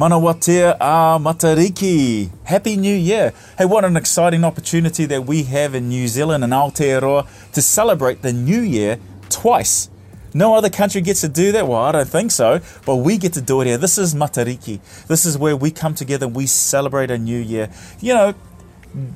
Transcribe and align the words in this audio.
Manawatia 0.00 0.78
a 0.80 1.18
Matariki. 1.20 2.30
Happy 2.44 2.74
New 2.76 2.96
Year. 2.96 3.34
Hey, 3.58 3.66
what 3.66 3.84
an 3.84 3.98
exciting 3.98 4.44
opportunity 4.44 5.04
that 5.04 5.26
we 5.26 5.42
have 5.42 5.74
in 5.74 5.90
New 5.90 6.08
Zealand 6.08 6.42
and 6.42 6.54
Aotearoa 6.54 7.28
to 7.52 7.60
celebrate 7.60 8.22
the 8.22 8.32
New 8.32 8.62
Year 8.62 8.98
twice. 9.28 9.90
No 10.32 10.54
other 10.54 10.70
country 10.70 11.02
gets 11.02 11.20
to 11.20 11.28
do 11.28 11.52
that. 11.52 11.68
Well, 11.68 11.82
I 11.82 11.92
don't 11.92 12.08
think 12.08 12.30
so, 12.30 12.62
but 12.86 12.96
we 12.96 13.18
get 13.18 13.34
to 13.34 13.42
do 13.42 13.60
it 13.60 13.66
here. 13.66 13.76
This 13.76 13.98
is 13.98 14.14
Matariki. 14.14 14.80
This 15.06 15.26
is 15.26 15.36
where 15.36 15.54
we 15.54 15.70
come 15.70 15.92
together, 15.94 16.26
we 16.26 16.46
celebrate 16.46 17.10
a 17.10 17.18
new 17.18 17.38
year. 17.38 17.68
You 18.00 18.14
know, 18.14 18.34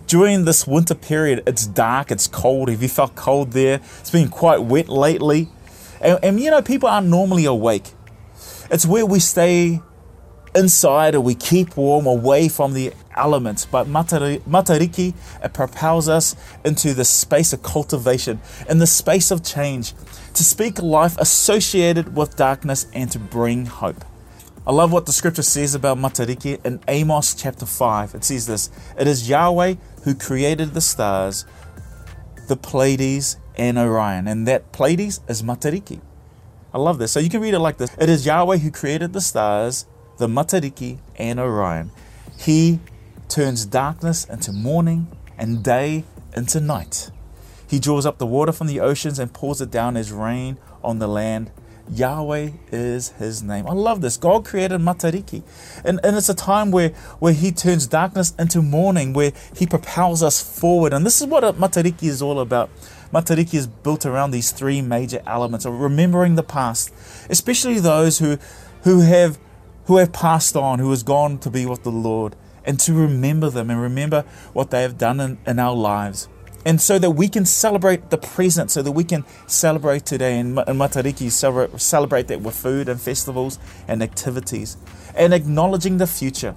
during 0.06 0.44
this 0.44 0.66
winter 0.66 0.94
period, 0.94 1.44
it's 1.46 1.66
dark, 1.66 2.10
it's 2.10 2.26
cold. 2.26 2.68
Have 2.68 2.82
you 2.82 2.90
felt 2.90 3.14
cold 3.16 3.52
there? 3.52 3.80
It's 4.00 4.10
been 4.10 4.28
quite 4.28 4.60
wet 4.60 4.90
lately. 4.90 5.48
And, 6.02 6.18
and 6.22 6.38
you 6.38 6.50
know, 6.50 6.60
people 6.60 6.90
aren't 6.90 7.06
normally 7.06 7.46
awake. 7.46 7.92
It's 8.70 8.84
where 8.84 9.06
we 9.06 9.18
stay 9.18 9.80
inside 10.54 11.14
or 11.14 11.20
we 11.20 11.34
keep 11.34 11.76
warm 11.76 12.06
away 12.06 12.48
from 12.48 12.74
the 12.74 12.92
elements. 13.16 13.64
But 13.66 13.86
Matariki, 13.86 15.14
it 15.42 15.52
propels 15.52 16.08
us 16.08 16.36
into 16.64 16.94
the 16.94 17.04
space 17.04 17.52
of 17.52 17.62
cultivation, 17.62 18.40
in 18.68 18.78
the 18.78 18.86
space 18.86 19.30
of 19.30 19.42
change, 19.42 19.94
to 20.34 20.44
speak 20.44 20.82
life 20.82 21.16
associated 21.18 22.16
with 22.16 22.36
darkness 22.36 22.86
and 22.92 23.10
to 23.12 23.18
bring 23.18 23.66
hope. 23.66 24.04
I 24.66 24.72
love 24.72 24.92
what 24.92 25.04
the 25.04 25.12
scripture 25.12 25.42
says 25.42 25.74
about 25.74 25.98
Matariki 25.98 26.64
in 26.64 26.80
Amos 26.88 27.34
chapter 27.34 27.66
5. 27.66 28.14
It 28.14 28.24
says 28.24 28.46
this 28.46 28.70
It 28.98 29.06
is 29.06 29.28
Yahweh 29.28 29.74
who 30.04 30.14
created 30.14 30.72
the 30.72 30.80
stars, 30.80 31.44
the 32.48 32.56
Pleiades, 32.56 33.36
and 33.56 33.76
Orion. 33.76 34.26
And 34.26 34.48
that 34.48 34.72
Pleiades 34.72 35.20
is 35.28 35.42
Matariki. 35.42 36.00
I 36.72 36.78
love 36.78 36.98
this. 36.98 37.12
So 37.12 37.20
you 37.20 37.28
can 37.28 37.40
read 37.42 37.52
it 37.52 37.58
like 37.58 37.76
this 37.76 37.94
It 37.98 38.08
is 38.08 38.24
Yahweh 38.24 38.58
who 38.58 38.70
created 38.70 39.12
the 39.12 39.20
stars, 39.20 39.84
the 40.16 40.26
Matariki, 40.26 40.98
and 41.16 41.38
Orion. 41.38 41.90
He 42.38 42.80
turns 43.28 43.64
darkness 43.64 44.24
into 44.24 44.52
morning 44.52 45.08
and 45.38 45.62
day 45.62 46.04
into 46.36 46.60
night. 46.60 47.10
He 47.68 47.78
draws 47.78 48.06
up 48.06 48.18
the 48.18 48.26
water 48.26 48.52
from 48.52 48.66
the 48.66 48.80
oceans 48.80 49.18
and 49.18 49.32
pours 49.32 49.60
it 49.60 49.70
down 49.70 49.96
as 49.96 50.12
rain 50.12 50.58
on 50.82 50.98
the 50.98 51.08
land. 51.08 51.50
Yahweh 51.90 52.50
is 52.72 53.10
his 53.10 53.42
name. 53.42 53.66
I 53.66 53.72
love 53.72 54.00
this. 54.00 54.16
God 54.16 54.44
created 54.44 54.80
Matariki. 54.80 55.42
And, 55.84 56.00
and 56.02 56.16
it's 56.16 56.28
a 56.28 56.34
time 56.34 56.70
where, 56.70 56.90
where 57.18 57.32
he 57.32 57.52
turns 57.52 57.86
darkness 57.86 58.34
into 58.38 58.62
morning, 58.62 59.12
where 59.12 59.32
he 59.56 59.66
propels 59.66 60.22
us 60.22 60.40
forward. 60.40 60.92
And 60.92 61.04
this 61.04 61.20
is 61.20 61.26
what 61.26 61.42
Matariki 61.56 62.04
is 62.04 62.22
all 62.22 62.40
about. 62.40 62.70
Matariki 63.12 63.54
is 63.54 63.66
built 63.66 64.06
around 64.06 64.30
these 64.30 64.50
three 64.50 64.80
major 64.80 65.22
elements 65.26 65.66
of 65.66 65.78
remembering 65.78 66.36
the 66.36 66.42
past, 66.42 66.92
especially 67.28 67.78
those 67.78 68.18
who, 68.18 68.38
who 68.82 69.00
have 69.00 69.38
who 69.86 69.96
have 69.98 70.12
passed 70.12 70.56
on, 70.56 70.78
who 70.78 70.90
has 70.90 71.02
gone 71.02 71.38
to 71.38 71.50
be 71.50 71.66
with 71.66 71.82
the 71.82 71.90
Lord, 71.90 72.36
and 72.64 72.80
to 72.80 72.94
remember 72.94 73.50
them 73.50 73.70
and 73.70 73.80
remember 73.80 74.22
what 74.52 74.70
they 74.70 74.82
have 74.82 74.96
done 74.96 75.20
in, 75.20 75.38
in 75.46 75.58
our 75.58 75.74
lives. 75.74 76.28
And 76.66 76.80
so 76.80 76.98
that 76.98 77.10
we 77.10 77.28
can 77.28 77.44
celebrate 77.44 78.08
the 78.08 78.16
present, 78.16 78.70
so 78.70 78.80
that 78.80 78.92
we 78.92 79.04
can 79.04 79.24
celebrate 79.46 80.06
today. 80.06 80.38
And 80.38 80.56
Matariki 80.56 81.30
celebrate, 81.30 81.78
celebrate 81.78 82.28
that 82.28 82.40
with 82.40 82.56
food 82.56 82.88
and 82.88 82.98
festivals 82.98 83.58
and 83.86 84.02
activities, 84.02 84.78
and 85.14 85.34
acknowledging 85.34 85.98
the 85.98 86.06
future, 86.06 86.56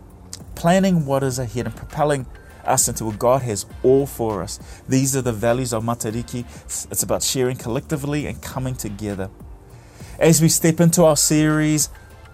planning 0.56 1.06
what 1.06 1.24
is 1.24 1.40
ahead, 1.40 1.66
and 1.66 1.76
propelling 1.76 2.26
us 2.64 2.88
into 2.88 3.06
what 3.06 3.20
God 3.20 3.42
has 3.42 3.66
all 3.84 4.06
for 4.06 4.44
us. 4.44 4.60
These 4.88 5.16
are 5.16 5.22
the 5.22 5.34
values 5.34 5.74
of 5.74 5.84
Matariki. 5.84 6.46
It's 6.90 7.04
about 7.04 7.24
sharing 7.24 7.58
collectively 7.58 8.28
and 8.28 8.42
coming 8.42 8.76
together. 8.76 9.30
As 10.20 10.42
we 10.42 10.48
step 10.48 10.80
into 10.80 11.04
our 11.04 11.18
series, 11.18 11.90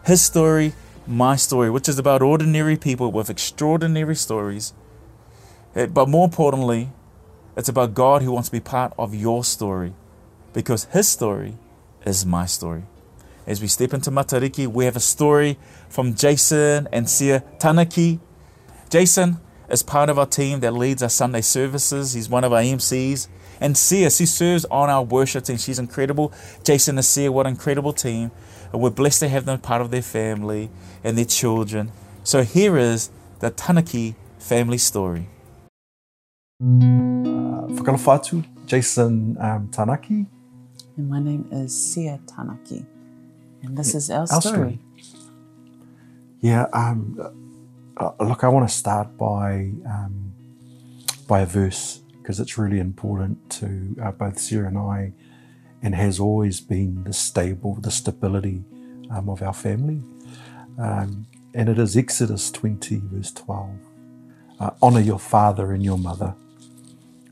His 0.06 0.22
Story, 0.22 0.74
My 1.06 1.36
Story, 1.36 1.70
which 1.70 1.90
is 1.90 2.00
about 2.00 2.22
ordinary 2.22 2.78
people 2.78 3.12
with 3.12 3.30
extraordinary 3.30 4.16
stories, 4.16 4.74
eh, 5.76 5.86
but 5.86 6.08
more 6.08 6.26
importantly, 6.26 6.92
it's 7.58 7.68
about 7.68 7.94
God 7.94 8.22
who 8.22 8.32
wants 8.32 8.50
to 8.50 8.54
be 8.54 8.60
part 8.62 8.94
of 8.98 9.14
your 9.14 9.44
story 9.44 9.94
because 10.54 10.86
His 10.86 11.08
story 11.10 11.58
is 12.06 12.26
my 12.26 12.46
story. 12.46 12.84
As 13.46 13.62
we 13.62 13.68
step 13.68 13.94
into 13.94 14.12
Matariki, 14.12 14.66
we 14.66 14.86
have 14.86 14.96
a 14.96 15.02
story 15.02 15.58
from 15.90 16.16
Jason 16.16 16.88
and 16.94 17.10
Sia 17.10 17.44
Tanaki. 17.60 18.20
Jason 18.90 19.38
is 19.70 19.84
part 19.84 20.10
of 20.10 20.18
our 20.18 20.26
team 20.26 20.62
that 20.62 20.72
leads 20.72 21.04
our 21.04 21.10
Sunday 21.10 21.42
services. 21.42 22.14
He's 22.14 22.30
one 22.30 22.46
of 22.46 22.54
our 22.54 22.62
MCs. 22.62 23.28
And 23.60 23.78
Sia, 23.78 24.10
she 24.10 24.26
serves 24.26 24.66
on 24.66 24.90
our 24.90 25.04
worship 25.04 25.44
team. 25.44 25.58
She's 25.58 25.80
incredible. 25.80 26.32
Jason 26.64 26.98
and 26.98 27.06
Sia, 27.06 27.32
what 27.32 27.46
an 27.46 27.52
incredible 27.54 27.92
team. 27.92 28.32
And 28.74 28.82
we're 28.82 28.90
blessed 28.90 29.20
to 29.20 29.30
have 29.30 29.46
them 29.46 29.60
part 29.60 29.82
of 29.82 29.92
their 29.92 30.02
family 30.02 30.70
and 31.04 31.16
their 31.16 31.26
children. 31.26 31.92
So 32.24 32.42
here 32.42 32.78
is 32.78 33.12
the 33.40 33.52
Tanaki 33.52 34.16
family 34.40 34.80
story. 34.80 35.30
Whakalawhatu, 36.62 38.44
Jason 38.66 39.38
um, 39.40 39.68
Tanaki. 39.70 40.26
And 40.98 41.10
my 41.10 41.20
name 41.20 41.48
is 41.52 41.72
Sia 41.94 42.20
Tanaki. 42.26 42.86
And 43.62 43.78
this 43.78 43.94
is 43.94 44.10
our, 44.10 44.22
our 44.22 44.42
story. 44.42 44.42
story. 44.42 44.80
Yeah, 46.42 46.66
um, 46.74 47.20
uh, 47.96 48.12
look, 48.20 48.44
I 48.44 48.48
want 48.48 48.68
to 48.68 48.74
start 48.74 49.18
by 49.18 49.72
um, 49.86 50.34
by 51.28 51.42
a 51.42 51.46
verse 51.46 52.02
because 52.18 52.40
it's 52.40 52.58
really 52.58 52.80
important 52.80 53.50
to 53.50 53.96
uh, 54.02 54.12
both 54.12 54.40
Sarah 54.40 54.68
and 54.68 54.78
I, 54.78 55.14
and 55.84 55.94
has 55.94 56.20
always 56.20 56.62
been 56.62 57.04
the 57.04 57.14
stable, 57.14 57.76
the 57.76 57.92
stability 57.92 58.64
um, 59.12 59.30
of 59.30 59.42
our 59.44 59.54
family. 59.54 60.02
Um, 60.80 61.28
and 61.54 61.70
it 61.70 61.78
is 61.78 61.98
Exodus 61.98 62.50
20, 62.52 63.02
verse 63.04 63.32
12. 63.34 63.70
Uh, 64.60 64.70
Honor 64.82 65.02
your 65.02 65.20
father 65.20 65.74
and 65.74 65.84
your 65.84 65.98
mother, 65.98 66.36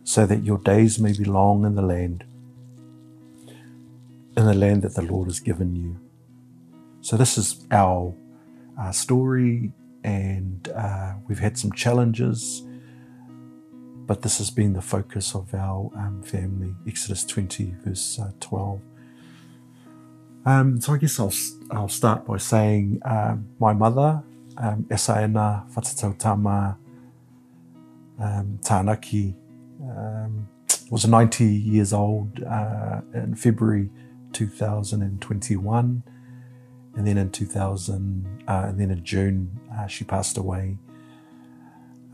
so 0.03 0.25
that 0.25 0.44
your 0.44 0.57
days 0.57 1.00
may 1.00 1.13
be 1.13 1.23
long 1.23 1.66
in 1.66 1.75
the 1.75 1.81
land, 1.81 2.25
in 4.35 4.45
the 4.45 4.53
land 4.53 4.81
that 4.81 4.95
the 4.95 5.01
Lord 5.01 5.28
has 5.28 5.40
given 5.40 5.75
you. 5.75 5.97
So, 7.01 7.17
this 7.17 7.38
is 7.38 7.66
our, 7.72 8.13
our 8.78 8.94
story, 8.94 9.72
and 10.03 10.69
uh, 10.75 11.13
we've 11.28 11.40
had 11.40 11.57
some 11.57 11.72
challenges, 11.72 12.63
but 14.07 14.22
this 14.22 14.38
has 14.39 14.50
been 14.50 14.73
the 14.73 14.81
focus 14.81 15.35
of 15.35 15.53
our 15.53 15.91
um, 15.95 16.22
family. 16.23 16.73
Exodus 16.88 17.23
20, 17.23 17.75
verse 17.84 18.19
uh, 18.19 18.31
12. 18.39 18.81
Um, 20.45 20.81
so, 20.81 20.94
I 20.94 20.97
guess 20.97 21.19
I'll, 21.19 21.34
I'll 21.69 21.89
start 21.89 22.25
by 22.25 22.38
saying 22.38 23.00
um, 23.06 23.47
my 23.59 23.73
mother, 23.73 24.23
um, 24.57 24.84
Esaena 24.90 25.72
Whatatautama 25.73 26.78
um, 28.19 28.59
Tānaki, 28.63 29.35
um, 29.81 30.47
was 30.90 31.07
90 31.07 31.45
years 31.45 31.94
old 31.94 32.44
uh, 32.44 33.01
in 33.13 33.35
February 33.35 33.90
2021, 34.34 36.03
and 36.95 37.07
then 37.07 37.17
in 37.17 37.31
2000, 37.31 38.44
uh, 38.47 38.66
and 38.67 38.79
then 38.79 38.91
in 38.91 39.03
June 39.03 39.59
uh, 39.73 39.88
she 39.88 40.03
passed 40.03 40.38
away. 40.38 40.78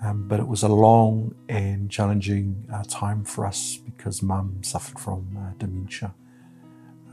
Um, 0.04 0.28
but 0.28 0.40
it 0.40 0.48
was 0.48 0.64
a 0.64 0.68
long 0.68 1.34
and 1.50 1.90
challenging 1.90 2.68
uh, 2.72 2.84
time 2.88 3.24
for 3.24 3.46
us 3.48 3.78
because 3.78 4.22
Mum 4.22 4.60
suffered 4.62 5.00
from 5.00 5.36
uh, 5.38 5.54
dementia. 5.58 6.14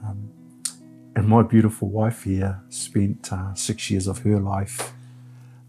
Um, 0.05 0.31
and 1.17 1.27
my 1.27 1.43
beautiful 1.43 1.89
wife 1.89 2.25
here 2.25 2.61
spent 2.69 3.33
uh, 3.33 3.55
six 3.55 3.91
years 3.91 4.07
of 4.07 4.19
her 4.19 4.39
life 4.39 4.93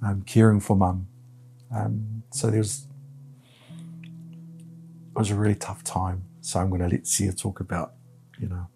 um, 0.02 0.24
caring 0.26 0.60
for 0.60 0.76
Mum. 0.76 1.08
Um, 1.74 2.24
so 2.32 2.50
there's 2.50 2.88
it 5.16 5.20
was 5.20 5.32
a 5.32 5.36
really 5.36 5.56
tough 5.56 5.84
time. 5.84 6.26
So 6.42 6.60
I'm 6.60 6.70
going 6.70 6.82
to 6.82 6.90
let 6.90 7.08
Sia 7.08 7.32
talk 7.32 7.62
about, 7.62 7.94
you 8.38 8.50
know, 8.50 8.68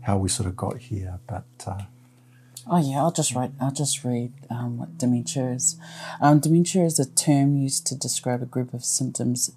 how 0.00 0.16
we 0.16 0.28
sort 0.28 0.48
of 0.48 0.56
got 0.56 0.78
here. 0.78 1.20
But 1.26 1.44
uh, 1.66 1.82
oh 2.68 2.78
yeah, 2.78 2.98
I'll 2.98 3.12
just 3.12 3.34
write. 3.34 3.52
I'll 3.60 3.70
just 3.72 4.04
read 4.04 4.32
um, 4.50 4.78
what 4.78 4.98
dementia 4.98 5.50
is. 5.50 5.76
Um, 6.20 6.40
dementia 6.40 6.84
is 6.84 6.98
a 6.98 7.08
term 7.08 7.56
used 7.56 7.86
to 7.88 7.96
describe 7.96 8.42
a 8.42 8.46
group 8.46 8.74
of 8.74 8.84
symptoms 8.84 9.52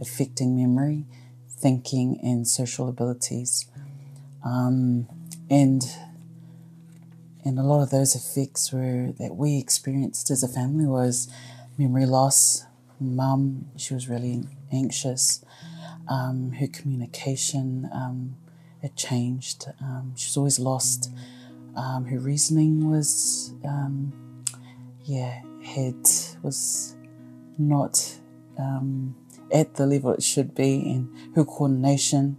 affecting 0.00 0.56
memory, 0.56 1.04
thinking, 1.48 2.18
and 2.22 2.46
social 2.46 2.88
abilities. 2.88 3.66
Um, 4.44 5.08
and 5.50 5.84
and 7.44 7.58
a 7.58 7.62
lot 7.62 7.82
of 7.82 7.90
those 7.90 8.14
effects 8.14 8.72
were 8.72 9.12
that 9.18 9.36
we 9.36 9.58
experienced 9.58 10.30
as 10.30 10.42
a 10.42 10.48
family 10.48 10.86
was 10.86 11.28
memory 11.76 12.06
loss. 12.06 12.64
Mum, 12.98 13.66
she 13.76 13.92
was 13.92 14.08
really 14.08 14.44
anxious. 14.72 15.44
Um, 16.08 16.52
her 16.52 16.66
communication 16.66 17.88
um, 17.92 18.36
had 18.80 18.96
changed. 18.96 19.66
Um, 19.80 20.14
she's 20.16 20.36
always 20.36 20.58
lost. 20.58 21.10
Um, 21.76 22.04
her 22.04 22.18
reasoning 22.18 22.90
was, 22.90 23.54
um, 23.64 24.12
yeah, 25.04 25.40
had 25.64 25.96
was 26.42 26.94
not 27.58 28.18
um, 28.58 29.16
at 29.52 29.74
the 29.74 29.86
level 29.86 30.12
it 30.12 30.22
should 30.22 30.54
be, 30.54 30.90
and 30.90 31.08
her 31.34 31.44
coordination 31.44 32.36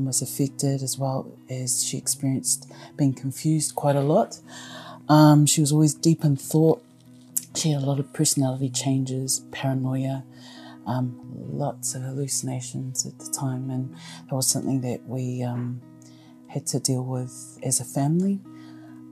was 0.00 0.22
affected 0.22 0.82
as 0.82 0.98
well 0.98 1.38
as 1.50 1.84
she 1.84 1.98
experienced 1.98 2.72
being 2.96 3.12
confused 3.12 3.74
quite 3.74 3.96
a 3.96 4.00
lot. 4.00 4.40
Um, 5.08 5.46
she 5.46 5.60
was 5.60 5.72
always 5.72 5.94
deep 5.94 6.24
in 6.24 6.36
thought. 6.36 6.82
She 7.54 7.70
had 7.70 7.82
a 7.82 7.86
lot 7.86 7.98
of 7.98 8.12
personality 8.12 8.70
changes, 8.70 9.40
paranoia, 9.50 10.24
um, 10.86 11.18
lots 11.52 11.94
of 11.94 12.02
hallucinations 12.02 13.06
at 13.06 13.18
the 13.18 13.30
time, 13.30 13.70
and 13.70 13.94
that 14.28 14.34
was 14.34 14.46
something 14.46 14.80
that 14.82 15.06
we 15.06 15.42
um, 15.42 15.80
had 16.48 16.66
to 16.68 16.80
deal 16.80 17.04
with 17.04 17.58
as 17.62 17.80
a 17.80 17.84
family. 17.84 18.40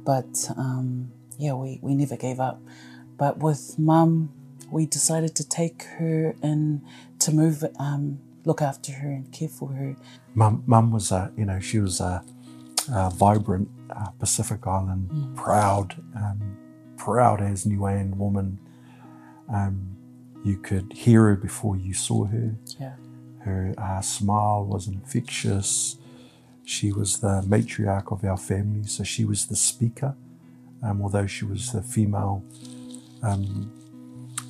But 0.05 0.51
um, 0.57 1.13
yeah, 1.39 1.55
we, 1.55 1.79
we 1.83 1.95
never 1.95 2.17
gave 2.17 2.41
up. 2.41 2.61
But 3.17 3.39
with 3.39 3.79
mum, 3.79 4.33
we 4.71 4.87
decided 4.87 5.35
to 5.37 5.49
take 5.49 5.85
her 5.99 6.35
and 6.43 6.83
to 7.21 7.33
move, 7.33 7.65
um, 7.79 8.19
look 8.45 8.61
after 8.63 8.93
her 8.93 9.09
and 9.09 9.33
care 9.33 9.49
for 9.49 9.71
her. 9.71 9.97
Mum, 10.35 10.63
mum 10.67 10.91
was 10.91 11.11
a, 11.13 11.33
you 11.37 11.45
know, 11.45 11.61
she 11.61 11.79
was 11.79 12.01
a, 12.01 12.23
a 12.93 13.11
vibrant 13.11 13.69
uh, 13.91 14.11
Pacific 14.19 14.67
Island, 14.67 15.37
proud, 15.37 16.03
um, 16.15 16.57
proud 16.97 17.41
as 17.41 17.65
Niuean 17.65 18.17
woman. 18.17 18.59
Um, 19.53 19.97
you 20.45 20.59
could 20.59 20.93
hear 20.93 21.23
her 21.25 21.37
before 21.37 21.77
you 21.77 21.95
saw 21.95 22.25
her. 22.27 22.55
Yeah. 22.79 22.95
Her 23.41 23.75
uh, 23.79 24.01
smile 24.01 24.65
was 24.65 24.89
infectious. 24.89 25.97
She 26.67 26.93
was 26.93 27.21
the 27.21 27.43
matriarch 27.47 28.11
of 28.11 28.25
our 28.25 28.37
family, 28.37 28.83
so 28.89 29.05
she 29.05 29.25
was 29.25 29.47
the 29.47 29.55
speaker. 29.57 30.17
Um, 30.83 31.01
although 31.01 31.27
she 31.27 31.45
was 31.45 31.71
the 31.73 31.81
female, 31.81 32.45
um, 33.23 33.71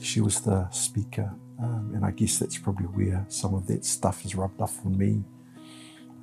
she 0.01 0.21
was 0.21 0.41
the 0.41 0.69
speaker. 0.71 1.31
Um, 1.63 1.93
and 1.95 2.05
I 2.05 2.11
guess 2.11 2.39
that's 2.39 2.59
probably 2.59 2.87
where 2.87 3.25
some 3.29 3.55
of 3.55 3.67
that 3.69 3.85
stuff 3.85 4.25
is 4.25 4.35
rubbed 4.35 4.61
off 4.63 4.85
on 4.87 4.97
me 4.97 5.25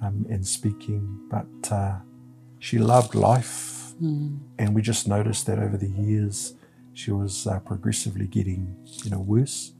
um, 0.01 0.25
in 0.29 0.43
speaking. 0.43 1.27
But 1.29 1.71
uh, 1.71 1.97
she 2.59 2.79
loved 2.79 3.13
life, 3.15 3.93
and 4.57 4.73
we 4.75 4.81
just 4.81 5.07
noticed 5.07 5.45
that 5.45 5.59
over 5.59 5.77
the 5.77 5.89
years 5.89 6.55
she 6.93 7.11
was 7.11 7.45
uh, 7.47 7.59
progressively 7.59 8.27
getting, 8.27 8.75
you 9.03 9.11
know, 9.11 9.19
worse. 9.19 9.73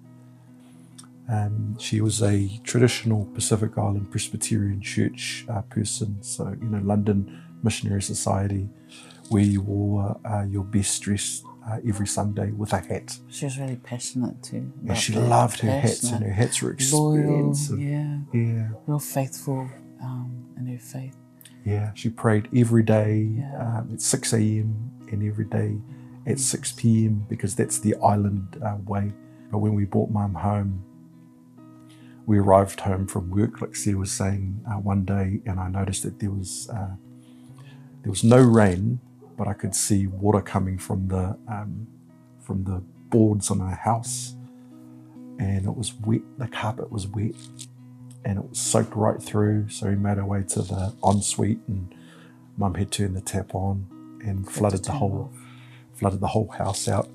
Um, 1.30 1.78
she 1.80 2.02
was 2.02 2.22
a 2.22 2.50
traditional 2.64 3.26
Pacific 3.34 3.78
Island 3.78 4.12
Presbyterian 4.12 4.82
Church 4.82 5.46
uh, 5.50 5.62
person, 5.64 6.22
so 6.22 6.56
you 6.62 6.68
know, 6.68 6.82
London 6.84 7.42
Missionary 7.64 8.02
Society, 8.02 8.68
where 9.30 9.44
you 9.44 9.62
wore 9.62 10.20
uh, 10.26 10.44
your 10.44 10.64
best 10.66 11.02
dress 11.02 11.42
uh, 11.70 11.78
every 11.88 12.08
Sunday 12.08 12.52
with 12.52 12.74
a 12.74 12.80
hat. 12.80 13.18
She 13.30 13.46
was 13.46 13.58
really 13.58 13.78
passionate 13.78 14.44
too. 14.44 14.72
About 14.84 14.98
she 14.98 15.14
loved 15.14 15.60
her 15.62 15.72
hats, 15.72 16.04
and 16.12 16.24
her 16.26 16.34
hats 16.34 16.62
were 16.62 16.76
loyal, 16.92 17.52
expensive. 17.52 17.80
yeah, 17.80 18.18
yeah, 18.34 18.68
real 18.86 19.00
faithful 19.00 19.70
um, 20.02 20.46
in 20.58 20.68
her 20.68 20.80
faith. 20.80 21.16
yeah. 21.66 21.92
She 21.96 22.10
prayed 22.10 22.50
every 22.54 22.84
day 22.84 23.30
Yeah. 23.38 23.78
um, 23.80 23.92
at 23.94 24.02
6 24.02 24.34
a.m. 24.34 24.92
and 25.10 25.24
every 25.24 25.46
day 25.46 25.78
at 26.28 26.38
6 26.40 26.74
p.m. 26.74 27.26
because 27.30 27.56
that's 27.56 27.80
the 27.80 27.96
island 28.04 28.62
uh, 28.62 28.76
way. 28.86 29.14
But 29.52 29.60
when 29.60 29.74
we 29.74 29.86
brought 29.86 30.10
mum 30.10 30.34
home, 30.34 30.84
we 32.26 32.40
arrived 32.40 32.80
home 32.82 33.08
from 33.08 33.30
work, 33.30 33.62
like 33.62 33.76
Sia 33.76 33.98
was 33.98 34.12
saying, 34.12 34.64
uh, 34.68 34.80
one 34.80 35.04
day, 35.04 35.42
and 35.46 35.60
I 35.60 35.68
noticed 35.68 36.04
that 36.04 36.20
there 36.20 36.32
was 36.32 36.70
uh, 36.74 36.96
there 38.02 38.10
was 38.10 38.24
no 38.24 38.42
rain, 38.42 39.00
but 39.38 39.48
I 39.48 39.54
could 39.54 39.76
see 39.76 40.08
water 40.08 40.42
coming 40.42 40.78
from 40.78 41.08
the 41.08 41.38
um, 41.48 41.88
from 42.42 42.64
the 42.64 42.82
boards 43.10 43.52
on 43.52 43.62
our 43.62 43.76
house, 43.76 44.36
and 45.40 45.66
it 45.66 45.76
was 45.76 45.94
wet. 45.94 46.22
The 46.38 46.48
carpet 46.48 46.92
was 46.92 47.08
wet, 47.08 47.36
and 48.24 48.38
it 48.38 48.50
was 48.50 48.60
soaked 48.60 48.96
right 48.96 49.22
through. 49.22 49.70
So 49.70 49.90
we 49.90 49.96
made 49.96 50.18
our 50.18 50.26
way 50.26 50.44
to 50.50 50.62
the 50.62 50.94
ensuite, 51.04 51.60
and 51.68 51.94
Mum 52.58 52.76
had 52.76 52.92
turned 52.92 53.16
the 53.16 53.22
tap 53.22 53.54
on 53.54 53.88
and 54.24 54.50
flooded 54.50 54.86
the 54.86 54.94
whole 54.94 55.32
flooded 55.96 56.22
the 56.22 56.28
whole 56.28 56.48
house 56.48 56.88
out. 56.88 57.10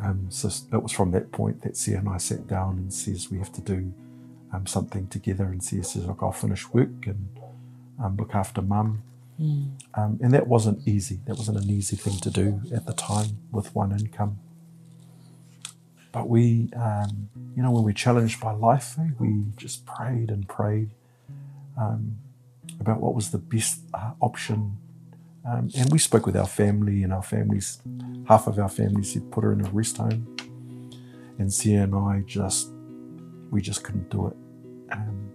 Um, 0.00 0.26
so 0.30 0.48
it 0.72 0.82
was 0.82 0.92
from 0.92 1.10
that 1.12 1.32
point 1.32 1.62
that 1.62 1.76
Sia 1.76 1.98
and 1.98 2.08
I 2.08 2.18
sat 2.18 2.46
down 2.46 2.76
and 2.78 2.92
says 2.92 3.30
we 3.30 3.38
have 3.38 3.52
to 3.52 3.60
do 3.60 3.92
um, 4.52 4.66
something 4.66 5.08
together. 5.08 5.44
And 5.44 5.62
Sia 5.62 5.82
says, 5.84 6.06
"Look, 6.06 6.18
I'll 6.22 6.32
finish 6.32 6.72
work 6.72 7.06
and 7.06 7.28
um, 8.02 8.16
look 8.16 8.34
after 8.34 8.62
Mum." 8.62 9.02
Um, 9.94 10.18
and 10.22 10.32
that 10.34 10.46
wasn't 10.48 10.86
easy. 10.86 11.20
That 11.26 11.36
wasn't 11.36 11.58
an 11.58 11.70
easy 11.70 11.96
thing 11.96 12.18
to 12.20 12.30
do 12.30 12.60
at 12.74 12.86
the 12.86 12.92
time 12.92 13.38
with 13.52 13.74
one 13.74 13.92
income. 13.92 14.38
But 16.10 16.28
we, 16.28 16.70
um, 16.74 17.28
you 17.56 17.62
know, 17.62 17.70
when 17.70 17.84
we're 17.84 17.92
challenged 17.92 18.40
by 18.40 18.52
life, 18.52 18.96
eh, 18.98 19.10
we 19.18 19.44
just 19.56 19.84
prayed 19.86 20.30
and 20.30 20.48
prayed 20.48 20.90
um, 21.78 22.18
about 22.80 23.00
what 23.00 23.14
was 23.14 23.30
the 23.30 23.38
best 23.38 23.80
uh, 23.94 24.12
option. 24.20 24.78
Um, 25.48 25.70
and 25.76 25.90
we 25.90 25.98
spoke 25.98 26.26
with 26.26 26.36
our 26.36 26.46
family, 26.46 27.02
and 27.02 27.12
our 27.12 27.22
families, 27.22 27.80
half 28.26 28.46
of 28.46 28.58
our 28.58 28.68
families 28.68 29.14
had 29.14 29.30
put 29.32 29.44
her 29.44 29.52
in 29.52 29.64
a 29.64 29.70
rest 29.70 29.96
home. 29.96 30.26
And 31.38 31.52
Sia 31.52 31.82
and 31.84 31.94
I 31.94 32.22
just, 32.26 32.68
we 33.50 33.62
just 33.62 33.82
couldn't 33.84 34.10
do 34.10 34.28
it. 34.28 34.36
Um, 34.92 35.30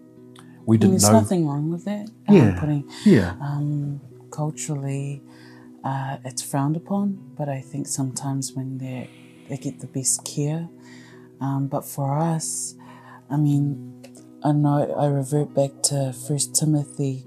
we 0.66 0.76
And 0.76 0.82
didn't 0.82 0.92
there's 0.94 1.12
know. 1.12 1.20
nothing 1.22 1.48
wrong 1.48 1.72
with 1.72 1.86
that. 1.86 2.10
Um, 2.28 2.36
Yeah. 2.36 2.60
putting 2.60 2.90
Yeah. 3.06 3.34
um, 3.42 4.02
culturally, 4.32 5.24
uh, 5.84 6.18
it's 6.26 6.42
frowned 6.44 6.76
upon, 6.78 7.18
but 7.38 7.50
I 7.50 7.62
think 7.62 7.88
sometimes 7.88 8.54
when 8.54 8.78
they 8.78 9.10
they 9.50 9.58
get 9.58 9.80
the 9.80 9.88
best 9.88 10.24
care. 10.26 10.70
Um, 11.42 11.68
but 11.68 11.84
for 11.86 12.18
us, 12.18 12.76
I 13.30 13.38
mean, 13.38 14.04
I 14.44 14.52
know 14.54 14.94
I 14.98 15.08
revert 15.08 15.54
back 15.54 15.72
to 15.84 16.14
First 16.14 16.56
Timothy. 16.56 17.26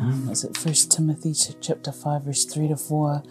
Um, 0.00 0.28
Is 0.30 0.44
it 0.44 0.56
First 0.56 0.92
Timothy 0.92 1.34
chapter 1.60 1.90
five, 1.90 2.22
verse 2.22 2.44
three 2.44 2.68
to 2.68 2.76
four? 2.76 3.22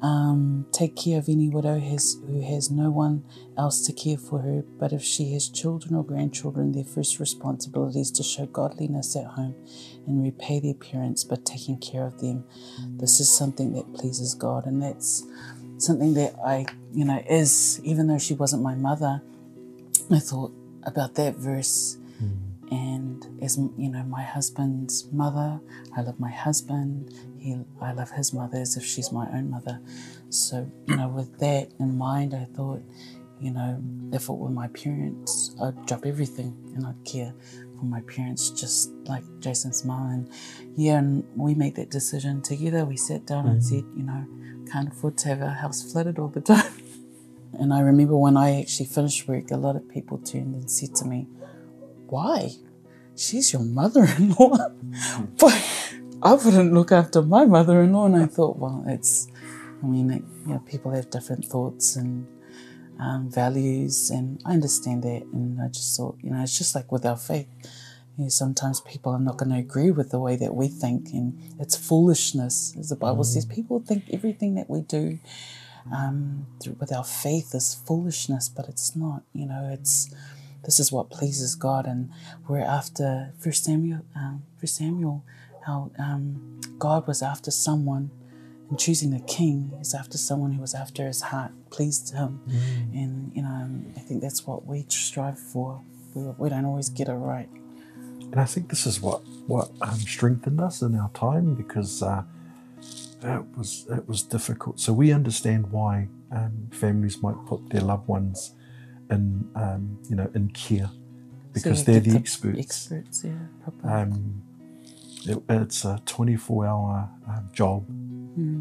Um, 0.00 0.66
take 0.72 0.96
care 0.96 1.18
of 1.18 1.28
any 1.28 1.48
widow 1.48 1.78
has, 1.78 2.16
who 2.26 2.40
has 2.40 2.70
no 2.70 2.90
one 2.90 3.24
else 3.56 3.86
to 3.86 3.92
care 3.92 4.16
for 4.16 4.40
her, 4.40 4.62
but 4.78 4.92
if 4.92 5.02
she 5.02 5.32
has 5.34 5.48
children 5.48 5.94
or 5.94 6.04
grandchildren, 6.04 6.72
their 6.72 6.84
first 6.84 7.20
responsibility 7.20 8.00
is 8.00 8.10
to 8.12 8.22
show 8.22 8.46
godliness 8.46 9.14
at 9.16 9.24
home 9.24 9.54
and 10.06 10.22
repay 10.22 10.58
their 10.60 10.74
parents 10.74 11.22
by 11.24 11.36
taking 11.44 11.78
care 11.78 12.06
of 12.06 12.20
them. 12.20 12.44
This 12.98 13.20
is 13.20 13.28
something 13.34 13.72
that 13.74 13.94
pleases 13.94 14.34
God, 14.34 14.66
and 14.66 14.82
that's 14.82 15.22
something 15.78 16.14
that 16.14 16.34
I, 16.44 16.66
you 16.92 17.04
know, 17.04 17.22
is 17.28 17.80
even 17.82 18.06
though 18.06 18.18
she 18.18 18.34
wasn't 18.34 18.62
my 18.62 18.74
mother, 18.74 19.22
I 20.10 20.18
thought 20.18 20.52
about 20.82 21.14
that 21.16 21.36
verse. 21.36 21.98
And 22.70 23.24
as 23.42 23.56
you 23.56 23.90
know, 23.90 24.02
my 24.04 24.22
husband's 24.22 25.08
mother, 25.12 25.60
I 25.96 26.02
love 26.02 26.18
my 26.18 26.30
husband. 26.30 27.12
He, 27.38 27.56
I 27.80 27.92
love 27.92 28.10
his 28.10 28.32
mother 28.32 28.58
as 28.58 28.76
if 28.76 28.84
she's 28.84 29.12
my 29.12 29.26
own 29.32 29.50
mother. 29.50 29.80
So 30.30 30.70
you 30.86 30.96
know, 30.96 31.08
with 31.08 31.38
that 31.38 31.72
in 31.78 31.96
mind, 31.96 32.34
I 32.34 32.46
thought, 32.56 32.82
you 33.40 33.52
know, 33.52 33.80
if 34.12 34.28
it 34.28 34.32
were 34.32 34.50
my 34.50 34.68
parents, 34.68 35.54
I'd 35.62 35.86
drop 35.86 36.06
everything 36.06 36.56
and 36.74 36.86
I'd 36.86 37.04
care 37.04 37.34
for 37.78 37.84
my 37.84 38.00
parents, 38.02 38.50
just 38.50 38.90
like 39.04 39.24
Jason's 39.40 39.84
mom. 39.84 40.10
And 40.10 40.32
yeah, 40.76 40.98
and 40.98 41.24
we 41.36 41.54
made 41.54 41.76
that 41.76 41.90
decision 41.90 42.42
together. 42.42 42.84
We 42.84 42.96
sat 42.96 43.26
down 43.26 43.46
and 43.46 43.60
mm-hmm. 43.60 43.76
said, 43.76 43.84
you 43.96 44.02
know, 44.02 44.26
can't 44.70 44.88
afford 44.88 45.16
to 45.18 45.28
have 45.28 45.42
our 45.42 45.50
house 45.50 45.92
flooded 45.92 46.18
all 46.18 46.28
the 46.28 46.40
time. 46.54 46.72
And 47.58 47.72
I 47.72 47.80
remember 47.80 48.16
when 48.16 48.36
I 48.36 48.60
actually 48.60 48.86
finished 48.86 49.26
work, 49.28 49.50
a 49.50 49.56
lot 49.56 49.76
of 49.76 49.88
people 49.88 50.18
turned 50.18 50.54
and 50.54 50.70
said 50.70 50.94
to 50.96 51.04
me, 51.04 51.26
Why? 52.08 52.50
She's 53.16 53.52
your 53.52 53.62
mother 53.62 54.06
in 54.18 54.32
law. 54.32 54.56
but 55.38 55.90
I 56.22 56.34
wouldn't 56.34 56.72
look 56.72 56.92
after 56.92 57.22
my 57.22 57.44
mother 57.44 57.82
in 57.82 57.92
law. 57.92 58.06
And 58.06 58.16
I 58.16 58.26
thought, 58.26 58.58
Well, 58.58 58.84
it's, 58.86 59.28
I 59.82 59.86
mean, 59.86 60.10
it, 60.10 60.22
you 60.46 60.54
know, 60.54 60.60
people 60.60 60.92
have 60.92 61.10
different 61.10 61.44
thoughts 61.44 61.96
and 61.96 62.26
um, 62.98 63.30
values, 63.30 64.10
and 64.10 64.40
I 64.44 64.52
understand 64.52 65.02
that. 65.02 65.22
And 65.32 65.60
I 65.60 65.68
just 65.68 65.96
thought, 65.96 66.16
you 66.22 66.30
know, 66.30 66.42
it's 66.42 66.56
just 66.56 66.74
like 66.74 66.90
with 66.90 67.04
our 67.04 67.16
faith. 67.16 67.48
You 68.16 68.24
know, 68.24 68.28
sometimes 68.30 68.80
people 68.80 69.12
are 69.12 69.20
not 69.20 69.36
going 69.36 69.50
to 69.50 69.58
agree 69.58 69.90
with 69.90 70.10
the 70.10 70.18
way 70.18 70.36
that 70.36 70.54
we 70.54 70.68
think, 70.68 71.10
and 71.12 71.38
it's 71.60 71.76
foolishness, 71.76 72.74
as 72.78 72.88
the 72.88 72.96
Bible 72.96 73.24
says. 73.24 73.44
People 73.44 73.80
think 73.80 74.04
everything 74.10 74.54
that 74.54 74.70
we 74.70 74.80
do 74.80 75.18
um, 75.94 76.46
through, 76.62 76.76
with 76.80 76.94
our 76.94 77.04
faith 77.04 77.54
is 77.54 77.74
foolishness, 77.86 78.48
but 78.48 78.68
it's 78.68 78.96
not. 78.96 79.22
You 79.34 79.46
know, 79.46 79.68
it's 79.70 80.14
this 80.66 80.80
is 80.80 80.92
what 80.92 81.10
pleases 81.10 81.54
God, 81.54 81.86
and 81.86 82.10
we're 82.48 82.58
after 82.58 83.32
First 83.38 83.64
Samuel. 83.64 84.00
Um, 84.14 84.42
First 84.60 84.76
Samuel, 84.76 85.24
how 85.64 85.92
um, 85.98 86.60
God 86.78 87.06
was 87.06 87.22
after 87.22 87.52
someone, 87.52 88.10
and 88.68 88.78
choosing 88.78 89.14
a 89.14 89.20
king 89.20 89.72
is 89.80 89.94
after 89.94 90.18
someone 90.18 90.52
who 90.52 90.60
was 90.60 90.74
after 90.74 91.06
his 91.06 91.22
heart, 91.22 91.52
pleased 91.70 92.12
him, 92.12 92.40
and 92.92 93.32
you 93.34 93.42
know, 93.42 93.68
I 93.96 94.00
think 94.00 94.20
that's 94.20 94.44
what 94.44 94.66
we 94.66 94.84
strive 94.88 95.38
for. 95.38 95.80
We, 96.14 96.24
we 96.36 96.48
don't 96.48 96.64
always 96.64 96.88
get 96.88 97.08
it 97.08 97.14
right. 97.14 97.48
And 98.32 98.40
I 98.40 98.44
think 98.44 98.68
this 98.68 98.86
is 98.86 99.00
what 99.00 99.22
what 99.46 99.70
um, 99.80 100.00
strengthened 100.00 100.60
us 100.60 100.82
in 100.82 100.96
our 100.96 101.10
time 101.10 101.54
because 101.54 102.02
uh, 102.02 102.24
it 103.22 103.44
was 103.56 103.86
it 103.88 104.08
was 104.08 104.24
difficult. 104.24 104.80
So 104.80 104.92
we 104.92 105.12
understand 105.12 105.70
why 105.70 106.08
um, 106.32 106.68
families 106.72 107.22
might 107.22 107.36
put 107.46 107.70
their 107.70 107.82
loved 107.82 108.08
ones 108.08 108.52
in 109.10 109.48
um, 109.54 109.98
you 110.08 110.16
know 110.16 110.30
in 110.34 110.48
care 110.50 110.90
because 111.52 111.78
So 111.80 111.84
they're 111.84 111.94
you 112.02 112.12
the 112.12 112.16
experts. 112.18 112.58
Experts, 112.58 113.24
yeah. 113.24 113.32
Um, 113.84 114.42
it, 115.24 115.42
it's 115.48 115.84
a 115.84 116.00
24 116.06 116.66
hour 116.66 117.08
um, 117.28 117.48
job 117.52 117.84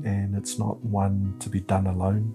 and 0.06 0.36
it's 0.36 0.58
not 0.58 0.82
one 0.86 1.36
to 1.40 1.50
be 1.50 1.60
done 1.60 1.88
alone. 1.88 2.32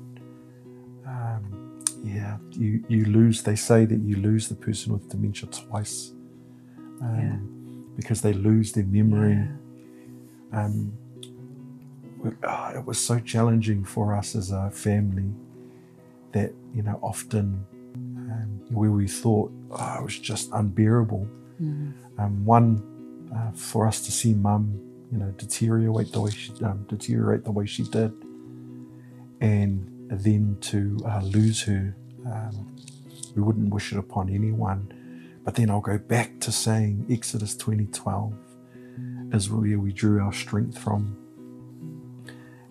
Um, 1.07 1.83
yeah, 2.05 2.37
you, 2.53 2.85
you 2.89 3.07
lose, 3.07 3.43
they 3.43 3.57
say 3.57 3.87
that 3.87 3.99
you 4.01 4.17
lose 4.17 4.49
the 4.49 4.55
person 4.55 4.93
with 4.93 5.09
dementia 5.09 5.49
twice 5.49 6.13
um, 7.01 7.87
because 7.97 8.21
they 8.21 8.33
lose 8.35 8.73
their 8.73 8.85
memory. 8.85 9.33
Um, 10.53 10.93
we- 12.19 12.31
ah, 12.45 12.73
it 12.75 12.85
was 12.85 12.99
so 12.99 13.19
challenging 13.19 13.85
for 13.85 14.15
us 14.15 14.37
as 14.37 14.51
a 14.51 14.71
family 14.71 15.33
that, 16.33 16.53
you 16.75 16.83
know, 16.83 16.99
often 17.03 17.67
where 18.71 18.91
we 18.91 19.07
thought 19.09 19.53
oh, 19.71 19.97
it 20.01 20.05
was 20.05 20.19
just 20.19 20.51
unbearable. 20.53 21.27
Um, 22.19 22.45
one, 22.45 22.83
uh, 23.35 23.53
for 23.53 23.87
us 23.87 24.01
to 24.03 24.13
see 24.13 24.35
mum, 24.35 24.81
you 25.13 25.19
know, 25.19 25.31
deteriorate 25.37 26.13
the 26.13 26.21
way 26.21 26.31
she 26.31 26.53
um, 26.65 26.85
deteriorate 26.89 27.45
the 27.45 27.51
way 27.51 27.67
she 27.67 27.85
did, 27.85 28.13
and 29.41 30.09
then 30.11 30.57
to 30.61 30.99
uh, 31.07 31.21
lose 31.23 31.63
her, 31.63 31.95
um, 32.27 32.77
we 33.37 33.43
wouldn't 33.43 33.73
wish 33.73 33.93
it 33.93 33.99
upon 33.99 34.31
anyone. 34.31 34.97
But 35.45 35.55
then 35.55 35.71
I'll 35.71 35.81
go 35.81 35.99
back 35.99 36.39
to 36.41 36.53
saying 36.53 37.07
Exodus 37.11 37.55
2012 37.57 38.35
is 39.33 39.51
where 39.51 39.79
we 39.79 39.93
drew 39.93 40.21
our 40.21 40.33
strength 40.33 40.79
from. 40.79 41.17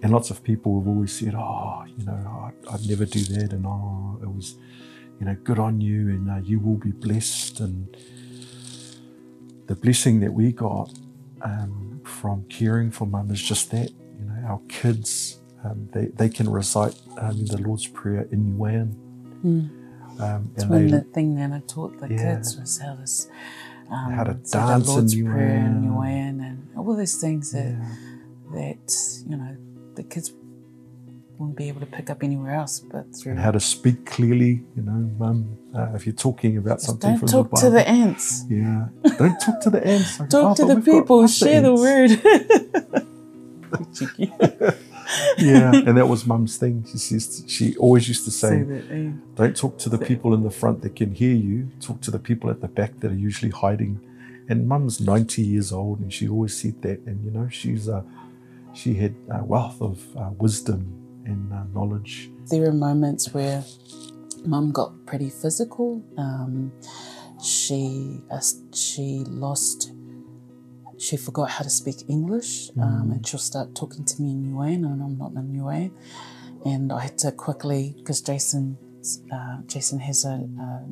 And 0.02 0.12
lots 0.14 0.30
of 0.30 0.44
people 0.44 0.80
have 0.80 0.88
always 0.88 1.12
said, 1.12 1.36
"Oh, 1.36 1.84
you 1.98 2.06
know, 2.06 2.52
I'd, 2.52 2.74
I'd 2.74 2.88
never 2.88 3.06
do 3.06 3.22
that," 3.22 3.52
and 3.52 3.66
"Oh, 3.66 4.18
it 4.22 4.30
was, 4.30 4.56
you 5.20 5.26
know, 5.26 5.36
good 5.44 5.60
on 5.60 5.82
you, 5.82 6.10
and 6.10 6.30
uh, 6.30 6.38
you 6.44 6.60
will 6.60 6.78
be 6.78 6.92
blessed." 6.92 7.60
And 7.60 7.96
the 9.68 9.76
blessing 9.76 10.20
that 10.22 10.34
we 10.34 10.52
got 10.52 10.92
um, 11.42 12.02
from 12.04 12.46
caring 12.50 12.92
for 12.92 13.06
mum 13.06 13.32
is 13.32 13.42
just 13.42 13.72
that. 13.72 13.90
You 13.92 14.26
know, 14.26 14.48
our 14.48 14.62
kids, 14.68 15.40
um, 15.64 15.90
they, 15.94 16.08
they 16.08 16.30
can 16.30 16.50
recite 16.50 16.96
um, 17.18 17.46
the 17.46 17.58
Lord's 17.58 17.88
Prayer 17.88 18.28
in 18.32 18.58
Niuean. 18.58 18.96
Um, 20.20 20.52
and 20.58 20.70
When 20.70 20.88
they, 20.88 20.98
the 20.98 21.04
thing 21.04 21.36
that 21.36 21.52
I 21.54 21.62
taught 21.68 22.00
the 22.00 22.10
Yeah. 22.14 22.36
kids 22.36 22.58
was 22.58 22.78
how 22.80 22.96
to, 22.96 23.94
um, 23.94 24.12
How 24.14 24.24
to 24.26 24.34
say 24.44 24.60
the 24.60 24.66
dance 24.66 24.88
in 24.88 24.94
Lord's 24.94 25.16
Prayer 25.16 25.56
in 25.66 25.82
Niuean. 25.82 26.40
Niuean 26.40 26.48
and 26.50 26.68
all 26.78 26.96
those 26.96 27.16
things 27.16 27.52
that, 27.54 27.72
yeah, 27.72 27.96
that, 28.54 28.94
you 29.28 29.38
know, 29.38 29.56
the 29.96 30.04
kids 30.04 30.34
wouldn't 31.40 31.58
be 31.58 31.70
able 31.70 31.80
to 31.80 31.86
pick 31.88 32.10
up 32.10 32.22
anywhere 32.22 32.54
else 32.54 32.80
but 32.82 33.06
through. 33.16 33.32
and 33.32 33.40
how 33.40 33.52
to 33.52 33.60
speak 33.60 34.06
clearly. 34.06 34.64
You 34.76 34.84
know, 34.84 35.10
mum, 35.18 35.58
uh, 35.74 35.94
if 35.96 36.06
you're 36.06 36.14
talking 36.14 36.58
about 36.58 36.82
something 36.82 37.12
Don't 37.12 37.20
from 37.20 37.28
talk 37.30 37.50
the 37.52 37.58
to 37.62 37.70
the 37.70 37.88
ants. 37.88 38.46
yeah, 38.50 38.88
don't 39.18 39.40
talk 39.40 39.62
to 39.62 39.70
the 39.70 39.86
ants. 39.88 40.20
Like, 40.20 40.30
Talk 40.30 40.52
"Oh, 40.60 40.68
to 40.68 40.76
the 40.76 40.82
people. 40.82 41.28
Share 41.28 41.62
the 41.62 41.70
ants." 41.72 41.82
word. 41.82 42.10
Cheeky. 43.96 44.32
yeah, 45.38 45.72
and 45.74 45.98
that 45.98 46.08
was 46.08 46.26
mum's 46.26 46.58
thing. 46.58 46.86
She 46.92 46.98
says 46.98 47.44
she 47.48 47.76
always 47.78 48.08
used 48.08 48.26
to 48.26 48.32
Say 48.32 48.62
that. 48.64 48.84
eh? 48.92 49.12
"Don't 49.36 49.56
talk 49.56 49.78
to 49.80 49.90
the 49.90 49.98
people 49.98 50.34
in 50.34 50.44
the 50.44 50.52
front 50.52 50.82
that 50.82 50.96
can 50.96 51.14
hear 51.14 51.34
you. 51.36 51.70
Talk 51.80 52.02
to 52.02 52.12
the 52.12 52.20
people 52.20 52.50
at 52.50 52.62
the 52.62 52.68
back 52.68 53.00
that 53.00 53.12
are 53.12 53.16
usually 53.30 53.52
hiding." 53.52 54.00
And 54.50 54.68
mum's 54.68 55.00
ninety 55.00 55.44
years 55.44 55.72
old, 55.72 56.00
and 56.00 56.12
she 56.12 56.28
always 56.28 56.56
said 56.58 56.82
that. 56.82 57.00
And 57.06 57.24
you 57.24 57.32
know, 57.32 57.48
she's 57.50 57.88
a 57.88 58.04
she 58.74 58.96
had 58.96 59.16
a 59.32 59.44
wealth 59.44 59.82
of 59.82 60.00
uh, 60.18 60.32
wisdom 60.38 60.96
and 61.30 61.54
uh, 61.54 61.64
knowledge. 61.74 62.30
there 62.50 62.62
were 62.62 62.74
moments 62.74 63.34
where 63.34 63.64
mum 64.46 64.72
got 64.72 65.06
pretty 65.06 65.30
physical. 65.30 66.02
Um, 66.18 66.72
she 67.42 68.22
uh, 68.32 68.42
she 68.74 69.24
lost. 69.28 69.92
She 70.98 71.16
forgot 71.16 71.50
how 71.50 71.64
to 71.64 71.70
speak 71.70 72.10
English, 72.10 72.72
um, 72.78 73.12
and 73.14 73.26
she'll 73.26 73.40
start 73.40 73.74
talking 73.74 74.04
to 74.04 74.22
me 74.22 74.32
in 74.32 74.52
Niuean, 74.52 74.84
and 74.86 75.02
I'm 75.02 75.18
not 75.18 75.32
in 75.32 75.54
Niuean. 75.54 75.92
And 76.66 76.92
I 76.92 77.04
had 77.04 77.18
to 77.20 77.32
quickly, 77.32 77.94
because 77.98 78.20
Jason, 78.20 78.78
uh, 79.32 79.60
Jason 79.66 80.00
has 80.00 80.26
a, 80.26 80.44
a 80.60 80.84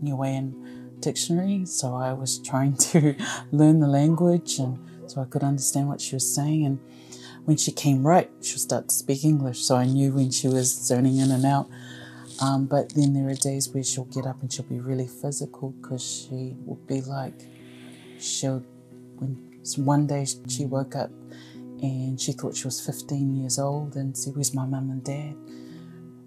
dictionary, 1.01 1.65
so 1.65 1.93
I 1.93 2.13
was 2.13 2.39
trying 2.39 2.77
to 2.91 3.15
learn 3.51 3.81
the 3.81 3.87
language, 3.87 4.59
and 4.59 4.79
so 5.07 5.21
I 5.21 5.25
could 5.25 5.43
understand 5.43 5.89
what 5.89 5.99
she 5.99 6.15
was 6.15 6.33
saying. 6.33 6.65
And 6.65 6.79
when 7.47 7.55
she 7.55 7.71
came 7.71 8.05
right, 8.05 8.29
she'll 8.41 8.57
start 8.57 8.89
to 8.89 8.93
speak 8.93 9.23
English. 9.23 9.59
So 9.59 9.77
I 9.77 9.85
knew 9.85 10.11
when 10.11 10.31
she 10.31 10.49
was 10.49 10.69
zoning 10.69 11.17
in 11.17 11.31
and 11.31 11.45
out. 11.45 11.69
Um, 12.41 12.65
but 12.65 12.93
then 12.93 13.13
there 13.13 13.29
are 13.29 13.35
days 13.35 13.69
where 13.69 13.85
she'll 13.85 14.03
get 14.03 14.25
up 14.25 14.41
and 14.41 14.51
she'll 14.51 14.65
be 14.65 14.81
really 14.81 15.07
physical 15.07 15.69
because 15.81 16.03
she 16.03 16.57
will 16.65 16.81
be 16.87 16.99
like, 16.99 17.47
she'll, 18.19 18.65
when 19.15 19.63
so 19.63 19.81
one 19.81 20.07
day 20.07 20.25
she 20.49 20.65
woke 20.65 20.97
up 20.97 21.09
and 21.81 22.19
she 22.19 22.33
thought 22.33 22.53
she 22.53 22.65
was 22.65 22.85
15 22.85 23.37
years 23.37 23.57
old 23.57 23.95
and 23.95 24.17
said, 24.17 24.35
Where's 24.35 24.53
my 24.53 24.65
mum 24.65 24.91
and 24.91 25.03
dad? 25.05 25.35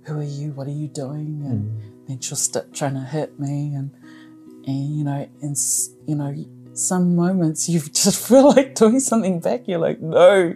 Who 0.06 0.20
are 0.20 0.22
you? 0.22 0.52
What 0.52 0.68
are 0.68 0.72
you 0.72 0.88
doing? 0.88 1.42
And 1.44 2.08
then 2.08 2.20
she'll 2.20 2.38
start 2.38 2.72
trying 2.72 2.94
to 2.94 3.00
hit 3.00 3.38
me 3.38 3.74
and, 3.74 3.90
and 4.66 4.96
you 4.96 5.04
know, 5.04 5.28
and, 5.42 5.56
you 6.06 6.14
know, 6.14 6.34
some 6.80 7.14
moments 7.14 7.68
you 7.68 7.80
just 8.02 8.26
feel 8.26 8.48
like 8.48 8.74
doing 8.74 9.00
something 9.00 9.40
back. 9.40 9.68
You're 9.68 9.78
like, 9.78 10.00
no. 10.00 10.54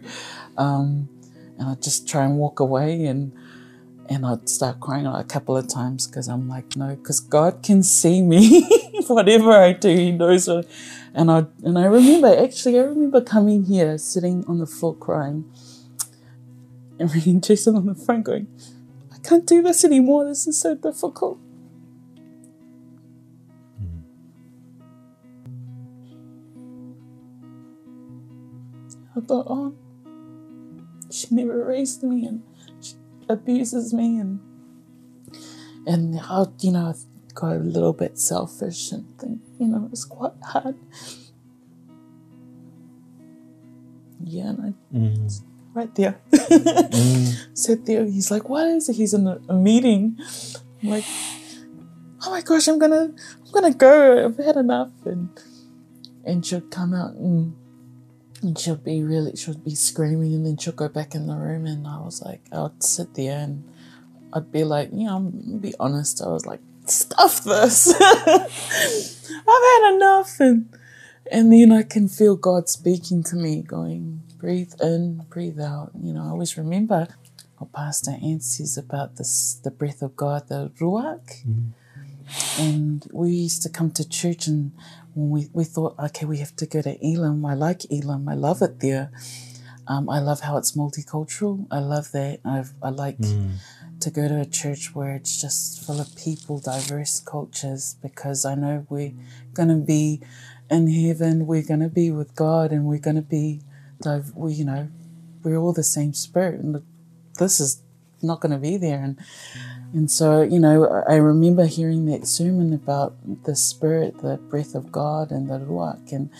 Um, 0.56 1.08
and 1.58 1.68
I 1.68 1.74
just 1.74 2.08
try 2.08 2.24
and 2.24 2.38
walk 2.38 2.60
away 2.60 3.06
and 3.06 3.32
and 4.08 4.26
I'd 4.26 4.48
start 4.48 4.80
crying 4.80 5.06
a 5.06 5.24
couple 5.24 5.56
of 5.56 5.66
times 5.66 6.06
because 6.06 6.28
I'm 6.28 6.46
like, 6.46 6.76
no, 6.76 6.94
because 6.94 7.20
God 7.20 7.62
can 7.62 7.82
see 7.82 8.20
me. 8.20 8.62
Whatever 9.06 9.52
I 9.52 9.72
do, 9.72 9.88
He 9.88 10.12
knows. 10.12 10.46
What, 10.48 10.66
and 11.14 11.30
I 11.30 11.46
and 11.62 11.78
I 11.78 11.86
remember 11.86 12.34
actually, 12.36 12.78
I 12.78 12.82
remember 12.82 13.20
coming 13.20 13.64
here, 13.64 13.96
sitting 13.98 14.44
on 14.46 14.58
the 14.58 14.66
floor 14.66 14.94
crying, 14.94 15.50
and 16.98 17.12
reading 17.14 17.40
Jason 17.42 17.76
on 17.76 17.86
the 17.86 17.94
front, 17.94 18.24
going, 18.24 18.46
I 19.12 19.18
can't 19.18 19.46
do 19.46 19.62
this 19.62 19.84
anymore. 19.84 20.24
This 20.24 20.46
is 20.46 20.60
so 20.60 20.74
difficult. 20.74 21.38
I 29.16 29.20
thought, 29.20 29.46
oh, 29.48 29.74
she 31.10 31.28
never 31.30 31.64
raised 31.64 32.02
me 32.02 32.26
and 32.26 32.42
she 32.80 32.94
abuses 33.28 33.94
me 33.94 34.18
and 34.18 34.40
and 35.86 36.18
how 36.18 36.52
you 36.60 36.72
know 36.72 36.86
I 36.86 36.94
got 37.34 37.56
a 37.56 37.58
little 37.58 37.92
bit 37.92 38.18
selfish 38.18 38.90
and 38.92 39.06
think 39.18 39.40
you 39.58 39.68
know 39.68 39.88
it's 39.92 40.04
quite 40.04 40.32
hard. 40.42 40.76
Yeah, 44.24 44.50
and 44.50 44.60
I 44.92 44.96
mm. 44.96 45.42
right 45.74 45.94
there 45.94 46.18
mm. 46.32 47.56
said 47.56 47.86
there. 47.86 48.04
He's 48.06 48.30
like, 48.30 48.48
"What 48.48 48.66
is 48.68 48.88
it?" 48.88 48.96
He's 48.96 49.14
in 49.14 49.26
a, 49.26 49.38
a 49.48 49.54
meeting. 49.54 50.18
I'm 50.82 50.88
like, 50.88 51.04
"Oh 52.24 52.30
my 52.30 52.40
gosh, 52.40 52.66
I'm 52.68 52.78
gonna, 52.78 53.12
I'm 53.12 53.52
gonna 53.52 53.74
go. 53.74 54.24
I've 54.24 54.38
had 54.38 54.56
enough." 54.56 54.90
And 55.04 55.28
and 56.24 56.44
she'll 56.44 56.62
come 56.62 56.94
out 56.94 57.14
and 57.14 57.54
and 58.44 58.58
she'll 58.58 58.76
be 58.76 59.02
really, 59.02 59.34
she'll 59.36 59.58
be 59.58 59.74
screaming, 59.74 60.34
and 60.34 60.46
then 60.46 60.56
she'll 60.56 60.72
go 60.72 60.88
back 60.88 61.14
in 61.14 61.26
the 61.26 61.34
room. 61.34 61.66
And 61.66 61.86
I 61.86 61.98
was 61.98 62.22
like, 62.22 62.40
I'd 62.52 62.82
sit 62.82 63.14
there 63.14 63.40
and 63.40 63.64
I'd 64.32 64.52
be 64.52 64.64
like, 64.64 64.90
you 64.92 65.06
know, 65.06 65.16
I'm 65.16 65.58
be 65.58 65.74
honest. 65.80 66.22
I 66.22 66.28
was 66.28 66.46
like, 66.46 66.60
stuff 66.86 67.44
this. 67.44 67.94
I've 68.00 68.48
had 69.46 69.94
enough, 69.94 70.40
and 70.40 70.68
and 71.30 71.52
then 71.52 71.72
I 71.72 71.82
can 71.82 72.08
feel 72.08 72.36
God 72.36 72.68
speaking 72.68 73.22
to 73.24 73.36
me, 73.36 73.62
going, 73.62 74.22
breathe 74.38 74.74
in, 74.80 75.24
breathe 75.30 75.60
out. 75.60 75.92
You 76.00 76.12
know, 76.12 76.24
I 76.24 76.28
always 76.28 76.58
remember 76.58 77.08
what 77.58 77.72
Pastor 77.72 78.12
Ann 78.22 78.40
says 78.40 78.76
about 78.76 79.16
this, 79.16 79.60
the 79.64 79.70
breath 79.70 80.02
of 80.02 80.16
God, 80.16 80.48
the 80.48 80.70
ruach. 80.78 81.44
Mm-hmm. 81.46 81.70
And 82.58 83.06
we 83.12 83.30
used 83.30 83.62
to 83.62 83.68
come 83.68 83.90
to 83.92 84.08
church 84.08 84.46
and 84.46 84.72
when 85.14 85.30
we, 85.30 85.48
we 85.52 85.64
thought, 85.64 85.96
okay, 85.98 86.26
we 86.26 86.38
have 86.38 86.54
to 86.56 86.66
go 86.66 86.82
to 86.82 86.96
Elim. 87.04 87.44
I 87.46 87.54
like 87.54 87.90
Elim. 87.90 88.28
I 88.28 88.34
love 88.34 88.62
it 88.62 88.80
there. 88.80 89.10
Um, 89.86 90.08
I 90.08 90.18
love 90.18 90.40
how 90.40 90.56
it's 90.56 90.76
multicultural. 90.76 91.66
I 91.70 91.78
love 91.78 92.10
that. 92.12 92.40
I've, 92.44 92.72
I 92.82 92.88
like 92.88 93.18
to 94.00 94.10
go 94.10 94.28
to 94.28 94.40
a 94.40 94.46
church 94.46 94.94
where 94.94 95.14
it's 95.14 95.40
just 95.40 95.84
full 95.84 96.00
of 96.00 96.14
people, 96.16 96.58
diverse 96.58 97.20
cultures, 97.20 97.96
because 98.02 98.44
I 98.44 98.54
know 98.54 98.86
we're 98.88 99.12
going 99.52 99.68
to 99.68 99.76
be 99.76 100.20
in 100.70 100.88
heaven. 100.90 101.46
We're 101.46 101.62
going 101.62 101.80
to 101.80 101.88
be 101.88 102.10
with 102.10 102.34
God 102.34 102.72
and 102.72 102.86
we're 102.86 102.98
going 102.98 103.16
to 103.16 103.22
be, 103.22 103.60
div- 104.02 104.34
we, 104.34 104.54
you 104.54 104.64
know, 104.64 104.88
we're 105.42 105.58
all 105.58 105.74
the 105.74 105.84
same 105.84 106.14
spirit. 106.14 106.60
And 106.60 106.82
this 107.38 107.60
is 107.60 107.82
not 108.24 108.40
going 108.40 108.52
to 108.52 108.58
be 108.58 108.76
there. 108.76 109.02
And 109.02 109.18
and 109.94 110.10
so, 110.10 110.42
you 110.42 110.58
know, 110.58 111.04
I 111.08 111.14
remember 111.14 111.66
hearing 111.66 112.06
that 112.06 112.26
sermon 112.26 112.72
about 112.72 113.14
the 113.44 113.54
Spirit, 113.54 114.18
the 114.22 114.38
breath 114.38 114.74
of 114.74 114.90
God, 114.90 115.30
and 115.30 115.48
the 115.48 115.60
Ruach. 115.60 116.10
And, 116.10 116.30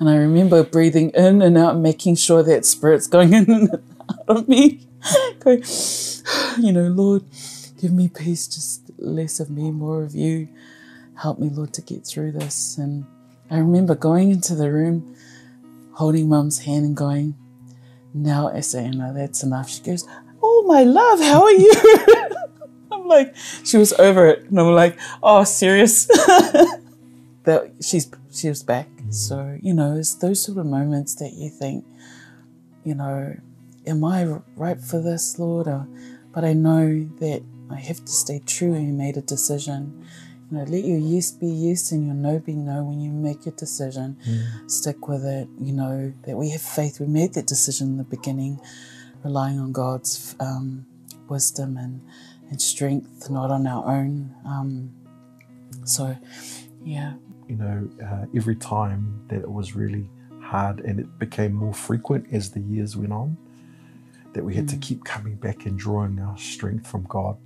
and 0.00 0.08
I 0.08 0.16
remember 0.16 0.64
breathing 0.64 1.10
in 1.10 1.42
and 1.42 1.58
out, 1.58 1.76
making 1.76 2.16
sure 2.16 2.42
that 2.42 2.64
Spirit's 2.64 3.06
going 3.06 3.32
in 3.34 3.50
and 3.50 3.70
out 3.74 4.24
of 4.26 4.48
me. 4.48 4.88
going, 5.40 5.62
you 6.58 6.72
know, 6.72 6.88
Lord, 6.88 7.24
give 7.78 7.92
me 7.92 8.08
peace, 8.08 8.48
just 8.48 8.90
less 8.96 9.38
of 9.38 9.50
me, 9.50 9.70
more 9.70 10.02
of 10.02 10.14
you. 10.14 10.48
Help 11.16 11.38
me, 11.38 11.50
Lord, 11.50 11.74
to 11.74 11.82
get 11.82 12.06
through 12.06 12.32
this. 12.32 12.78
And 12.78 13.04
I 13.50 13.58
remember 13.58 13.94
going 13.94 14.30
into 14.30 14.54
the 14.54 14.72
room, 14.72 15.14
holding 15.92 16.30
Mum's 16.30 16.60
hand 16.60 16.86
and 16.86 16.96
going, 16.96 17.34
now 18.14 18.48
know, 18.96 19.12
that's 19.12 19.42
enough. 19.42 19.68
She 19.68 19.82
goes, 19.82 20.08
Oh, 20.64 20.66
my 20.66 20.82
love, 20.84 21.20
how 21.20 21.42
are 21.42 21.52
you? 21.52 21.72
I'm 22.92 23.06
like, 23.06 23.34
she 23.64 23.76
was 23.76 23.92
over 23.94 24.26
it. 24.26 24.44
And 24.44 24.58
I'm 24.58 24.74
like, 24.74 24.98
Oh, 25.22 25.44
serious? 25.44 26.06
that 27.44 27.72
she's 27.82 28.10
she 28.32 28.48
was 28.48 28.62
back. 28.62 28.88
So, 29.10 29.58
you 29.62 29.74
know, 29.74 29.96
it's 29.96 30.14
those 30.14 30.42
sort 30.42 30.58
of 30.58 30.66
moments 30.66 31.16
that 31.16 31.34
you 31.34 31.50
think, 31.50 31.84
you 32.82 32.94
know, 32.94 33.36
am 33.86 34.04
I 34.04 34.24
right 34.56 34.80
for 34.80 35.00
this, 35.00 35.38
Lord? 35.38 35.66
Or, 35.66 35.86
but 36.32 36.44
I 36.44 36.54
know 36.54 37.08
that 37.20 37.42
I 37.70 37.76
have 37.76 38.02
to 38.04 38.10
stay 38.10 38.40
true. 38.44 38.74
You 38.74 38.92
made 38.92 39.16
a 39.18 39.20
decision. 39.22 40.06
You 40.50 40.58
know, 40.58 40.64
let 40.64 40.84
your 40.84 40.98
yes 40.98 41.30
be 41.30 41.46
yes 41.46 41.92
and 41.92 42.06
your 42.06 42.14
no 42.14 42.38
be 42.38 42.54
no 42.54 42.84
when 42.84 43.00
you 43.00 43.10
make 43.10 43.44
your 43.44 43.54
decision. 43.54 44.16
Mm. 44.26 44.70
Stick 44.70 45.08
with 45.08 45.24
it. 45.26 45.48
You 45.60 45.72
know, 45.74 46.12
that 46.26 46.36
we 46.36 46.50
have 46.50 46.62
faith. 46.62 47.00
We 47.00 47.06
made 47.06 47.34
that 47.34 47.46
decision 47.46 47.88
in 47.88 47.96
the 47.98 48.04
beginning, 48.04 48.60
relying 49.24 49.58
on 49.58 49.72
God's 49.72 50.36
um, 50.38 50.86
wisdom 51.28 51.76
and, 51.76 52.02
and 52.50 52.60
strength, 52.60 53.30
not 53.30 53.50
on 53.50 53.66
our 53.66 53.84
own. 53.86 54.34
Um, 54.46 54.94
so, 55.84 56.16
yeah. 56.84 57.14
You 57.48 57.56
know, 57.56 57.88
uh, 58.04 58.26
every 58.36 58.56
time 58.56 59.24
that 59.28 59.40
it 59.40 59.50
was 59.50 59.74
really 59.74 60.08
hard 60.40 60.80
and 60.80 61.00
it 61.00 61.18
became 61.18 61.52
more 61.52 61.74
frequent 61.74 62.26
as 62.32 62.50
the 62.50 62.60
years 62.60 62.96
went 62.96 63.12
on, 63.12 63.36
that 64.34 64.44
we 64.44 64.54
had 64.54 64.68
to 64.68 64.76
keep 64.76 65.04
coming 65.04 65.36
back 65.36 65.64
and 65.64 65.78
drawing 65.78 66.18
our 66.20 66.36
strength 66.36 66.86
from 66.86 67.04
God 67.04 67.36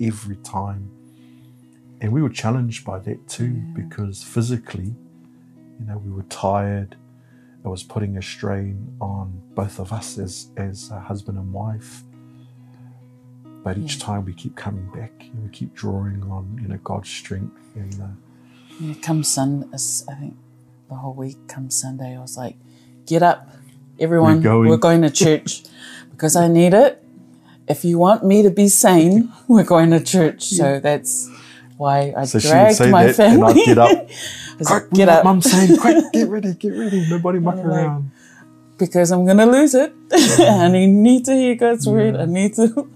every 0.00 0.36
time. 0.36 0.90
And 2.00 2.12
we 2.12 2.22
were 2.22 2.28
challenged 2.30 2.84
by 2.84 2.98
that 3.00 3.28
too, 3.28 3.52
because 3.74 4.22
physically, 4.22 4.94
you 5.78 5.86
know, 5.86 5.98
we 5.98 6.10
were 6.10 6.24
tired. 6.24 6.96
It 7.66 7.68
was 7.68 7.82
putting 7.82 8.16
a 8.16 8.22
strain 8.22 8.96
on 9.00 9.42
both 9.56 9.80
of 9.80 9.92
us 9.92 10.18
as 10.18 10.50
as 10.56 10.90
a 10.92 11.00
husband 11.00 11.36
and 11.36 11.52
wife. 11.52 12.04
But 13.64 13.76
each 13.78 13.98
time 13.98 14.24
we 14.24 14.32
keep 14.32 14.54
coming 14.54 14.88
back 14.94 15.10
and 15.32 15.42
we 15.42 15.50
keep 15.50 15.74
drawing 15.74 16.22
on, 16.30 16.58
you 16.62 16.68
know, 16.68 16.78
God's 16.84 17.08
strength 17.10 17.58
and 17.74 18.00
uh, 18.00 18.06
Yeah, 18.78 18.94
come 19.02 19.24
Sunday, 19.24 19.66
I 19.74 20.14
think 20.14 20.36
the 20.88 20.94
whole 20.94 21.14
week, 21.14 21.36
come 21.48 21.68
Sunday, 21.70 22.16
I 22.16 22.20
was 22.20 22.36
like, 22.36 22.54
get 23.06 23.24
up, 23.24 23.48
everyone, 23.98 24.40
We're 24.40 24.58
we're 24.60 24.76
going." 24.76 25.00
going, 25.00 25.02
to 25.02 25.10
church 25.10 25.64
because 26.12 26.36
I 26.36 26.46
need 26.46 26.74
it. 26.74 27.02
If 27.66 27.84
you 27.84 27.98
want 27.98 28.24
me 28.24 28.44
to 28.44 28.50
be 28.50 28.68
sane, 28.68 29.32
we're 29.48 29.64
going 29.64 29.90
to 29.90 29.98
church. 29.98 30.44
So 30.44 30.78
that's 30.78 31.28
why 31.76 32.14
I 32.16 32.24
So 32.26 32.38
dragged 32.38 32.78
my 32.88 33.06
that, 33.06 33.18
and 33.18 33.40
family. 33.40 33.60
I'd 33.62 33.66
get 33.66 33.78
up. 33.78 34.08
I 34.56 34.58
was 34.58 34.70
like, 34.70 34.90
get 34.90 35.08
up 35.08 35.24
Mum's 35.24 35.50
saying, 35.50 35.78
quick, 35.80 36.12
get 36.12 36.28
ready, 36.28 36.54
get 36.54 36.70
ready. 36.70 37.06
Nobody 37.08 37.38
muck 37.38 37.56
like- 37.56 37.66
around. 37.66 38.10
because 38.78 39.10
I'm 39.12 39.24
going 39.26 39.36
to 39.36 39.46
lose 39.46 39.74
it. 39.74 39.92
and 40.40 40.76
I 40.76 40.86
need 40.86 41.24
to 41.26 41.34
hear 41.34 41.54
God's 41.54 41.86
word. 41.86 42.16
I 42.16 42.24
need 42.24 42.54
to. 42.54 42.90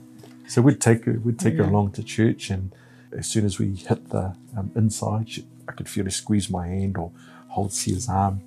So 0.48 0.62
we'd 0.62 0.80
take 0.80 1.04
her, 1.04 1.20
we'd 1.22 1.38
take 1.38 1.56
her 1.58 1.64
along 1.64 1.92
to 1.92 2.02
church, 2.02 2.50
and 2.50 2.72
as 3.16 3.26
soon 3.28 3.44
as 3.44 3.58
we 3.58 3.74
hit 3.74 4.08
the 4.10 4.34
um, 4.56 4.72
inside, 4.74 5.28
she, 5.28 5.46
I 5.68 5.72
could 5.72 5.88
feel 5.88 6.04
her 6.04 6.10
squeeze 6.10 6.50
my 6.50 6.66
hand 6.66 6.96
or 6.96 7.12
hold 7.48 7.72
Sia's 7.72 8.08
arm. 8.08 8.40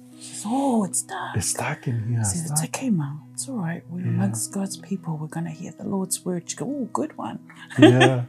Oh, 0.46 0.84
it's 0.86 1.02
dark. 1.04 1.36
It's 1.38 1.54
dark 1.54 1.88
in 1.88 2.08
here. 2.08 2.20
It's 2.22 2.50
it's 2.50 2.64
okay, 2.64 2.90
Mum. 2.90 3.22
It's 3.34 3.48
all 3.50 3.58
right. 3.58 3.84
We're 3.90 4.02
amongst 4.02 4.54
God's 4.54 4.78
people. 4.78 5.18
We're 5.18 5.28
going 5.28 5.46
to 5.46 5.52
hear 5.52 5.74
the 5.78 5.84
Lord's 5.86 6.24
word. 6.26 6.50
She 6.50 6.56
go, 6.56 6.66
oh, 6.66 6.90
good 6.94 7.18
one. 7.18 7.40
Yeah. 7.78 8.24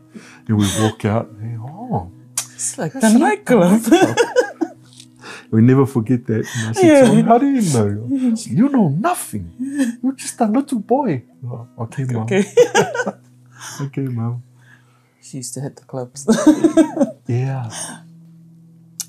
and 0.49 0.57
we 0.59 0.69
walk 0.81 1.05
out. 1.05 1.29
And, 1.31 1.61
oh, 1.61 2.11
It's 2.55 2.77
like 2.79 2.93
the 2.93 3.17
nightclub. 3.17 3.83
we 5.55 5.63
never 5.63 5.87
forget 5.87 6.27
that. 6.27 6.45
And 6.57 6.69
I 6.69 6.73
said, 6.73 6.85
Yeah. 6.87 7.05
"So 7.07 7.23
how 7.23 7.39
do 7.39 7.47
you 7.47 7.63
know? 7.73 8.35
Said, 8.37 8.53
You 8.59 8.69
know 8.69 8.89
nothing. 8.89 9.53
You're 10.03 10.13
just 10.13 10.41
a 10.41 10.47
little 10.47 10.81
boy. 10.81 11.23
Oh, 11.47 11.67
okay, 11.85 12.05
mom. 12.05 12.23
okay. 12.25 12.45
Okay, 13.81 14.03
mom. 14.03 14.43
She 15.23 15.39
used 15.39 15.55
to 15.55 15.61
hit 15.61 15.77
the 15.77 15.85
clubs. 15.85 16.27
Yeah. 17.27 17.71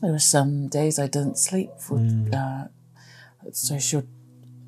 there 0.01 0.11
were 0.11 0.19
some 0.19 0.67
days 0.69 0.97
I 0.99 1.07
didn't 1.07 1.37
sleep 1.37 1.71
for, 1.79 1.99
uh, 2.33 2.65
so 3.51 3.77
she'd 3.79 4.07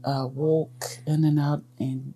uh, 0.04 0.28
walk 0.28 0.98
in 1.06 1.24
and 1.24 1.40
out, 1.40 1.64
and 1.80 2.14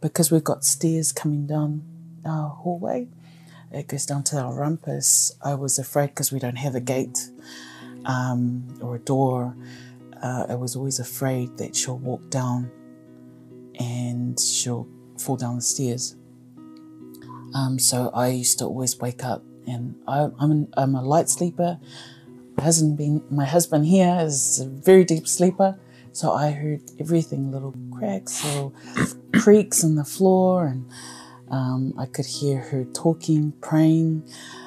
because 0.00 0.32
we've 0.32 0.42
got 0.44 0.64
stairs 0.64 1.12
coming 1.12 1.46
down 1.46 1.82
our 2.26 2.48
hallway, 2.50 3.06
it 3.70 3.86
goes 3.86 4.06
down 4.06 4.22
to 4.24 4.38
our 4.40 4.52
rumpus. 4.54 5.32
I 5.42 5.54
was 5.54 5.78
afraid 5.78 6.08
because 6.08 6.32
we 6.32 6.38
don't 6.40 6.56
have 6.66 6.74
a 6.74 6.80
gate 6.80 7.30
um, 8.06 8.66
or 8.80 8.96
a 8.96 8.98
door. 8.98 9.56
Uh, 10.22 10.46
I 10.48 10.54
was 10.54 10.76
always 10.76 10.98
afraid 10.98 11.56
that 11.58 11.76
she'll 11.76 11.98
walk 11.98 12.30
down 12.30 12.70
and 13.78 14.38
she'll 14.38 14.88
fall 15.18 15.36
down 15.36 15.56
the 15.56 15.62
stairs. 15.62 16.16
Um, 17.54 17.78
so 17.78 18.10
I 18.14 18.28
used 18.28 18.58
to 18.58 18.64
always 18.64 18.98
wake 18.98 19.24
up, 19.24 19.44
and 19.66 19.94
I, 20.08 20.28
I'm 20.40 20.50
an, 20.50 20.74
I'm 20.76 20.94
a 20.94 21.02
light 21.02 21.28
sleeper. 21.28 21.78
Hasn't 22.58 22.96
been 22.96 23.22
my 23.30 23.44
husband 23.44 23.86
here 23.86 24.18
is 24.20 24.60
a 24.60 24.66
very 24.66 25.04
deep 25.04 25.28
sleeper, 25.28 25.78
so 26.12 26.32
I 26.32 26.50
heard 26.50 26.82
everything, 26.98 27.52
little 27.52 27.74
cracks, 27.92 28.44
little 28.44 28.74
creaks 29.34 29.82
in 29.84 29.94
the 29.94 30.04
floor, 30.04 30.66
and 30.66 30.90
um, 31.50 31.94
I 31.98 32.06
could 32.06 32.26
hear 32.26 32.58
her 32.58 32.84
talking, 32.84 33.52
praying, 33.60 34.24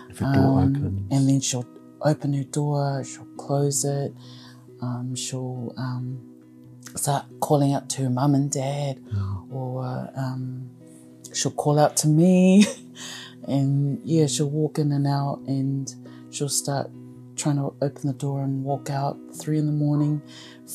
If 0.10 0.22
a 0.22 0.26
door 0.26 0.60
um, 0.60 1.08
and 1.12 1.30
then 1.30 1.42
she'll 1.42 1.68
open 2.02 2.34
her 2.34 2.44
door, 2.44 3.04
she'll 3.04 3.26
close 3.38 3.86
it, 3.86 4.14
um, 4.82 5.16
she'll 5.16 5.74
um, 5.78 6.20
start 6.96 7.26
calling 7.40 7.74
out 7.74 7.90
to 7.92 8.04
her 8.04 8.10
mum 8.10 8.36
and 8.36 8.52
dad, 8.52 9.00
or 9.52 10.10
um, 10.16 10.70
she'll 11.34 11.52
call 11.52 11.80
out 11.80 11.98
to 11.98 12.08
me, 12.08 12.66
and 13.48 14.00
yeah, 14.04 14.28
she'll 14.28 14.50
walk 14.50 14.80
in 14.80 14.92
and 14.92 15.08
out, 15.08 15.40
and 15.48 15.94
she'll 16.30 16.50
start 16.50 16.90
trying 17.36 17.58
to 17.58 17.74
open 17.82 18.08
the 18.08 18.14
door 18.14 18.42
and 18.42 18.64
walk 18.64 18.90
out 18.90 19.18
three 19.34 19.58
in 19.58 19.66
the 19.66 19.72
morning, 19.72 20.22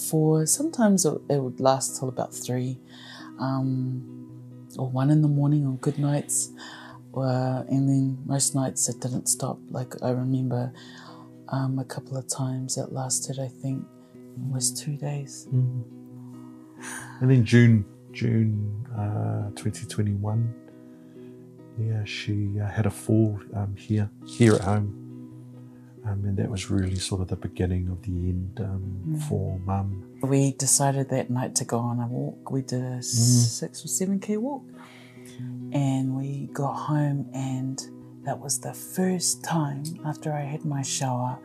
four. 0.09 0.47
Sometimes 0.47 1.05
it, 1.05 1.15
it 1.29 1.43
would 1.43 1.61
last 1.61 1.99
till 1.99 2.09
about 2.09 2.35
three, 2.35 2.79
um, 3.39 4.31
or 4.79 4.89
one 4.89 5.11
in 5.11 5.23
the 5.23 5.29
morning 5.29 5.67
on 5.67 5.77
good 5.77 5.99
nights. 5.99 6.51
Uh, 7.15 7.63
and 7.69 7.87
then 7.89 8.19
most 8.25 8.55
nights 8.55 8.89
it 8.89 8.99
didn't 9.01 9.27
stop. 9.27 9.59
Like 9.69 9.93
I 10.03 10.11
remember 10.11 10.73
um, 11.53 11.79
a 11.79 11.85
couple 11.85 12.17
of 12.17 12.27
times 12.27 12.77
it 12.79 12.93
lasted, 12.93 13.39
I 13.39 13.49
think, 13.49 13.85
almost 14.39 14.79
two 14.79 14.97
days. 14.97 15.47
And 17.21 17.31
then 17.31 17.45
June, 17.45 17.85
June 18.13 18.85
uh, 18.97 19.51
2021, 19.55 20.55
yeah, 21.79 22.05
she 22.05 22.59
uh, 22.61 22.67
had 22.67 22.87
a 22.87 22.91
fall 22.91 23.39
um, 23.55 23.77
here, 23.77 24.11
here 24.27 24.55
at 24.55 24.63
home. 24.63 24.99
Um, 26.05 26.25
and 26.25 26.37
that 26.37 26.51
was 26.51 26.69
really 26.69 26.97
sort 26.97 27.21
of 27.21 27.29
the 27.29 27.37
beginning 27.37 27.89
of 27.89 28.03
the 28.03 28.11
end 28.11 28.59
um, 28.61 29.21
for 29.29 29.61
mum. 29.61 30.19
We 30.21 30.53
decided 30.53 31.11
that 31.11 31.31
night 31.31 31.55
to 31.57 31.65
go 31.65 31.79
on 31.79 32.01
a 32.01 32.09
walk. 32.09 32.51
We 32.51 32.63
did 32.63 32.83
a 32.83 33.03
six 33.03 33.85
or 33.85 33.89
seven 33.89 34.19
k 34.19 34.37
walk, 34.37 34.65
and 35.73 36.17
we 36.17 36.49
got 36.53 36.73
home, 36.73 37.31
and 37.33 37.81
that 38.25 38.39
was 38.39 38.61
the 38.61 38.73
first 38.73 39.43
time 39.43 39.83
after 40.07 40.33
I 40.33 40.43
had 40.43 40.65
my 40.65 40.83
shower. 40.83 41.39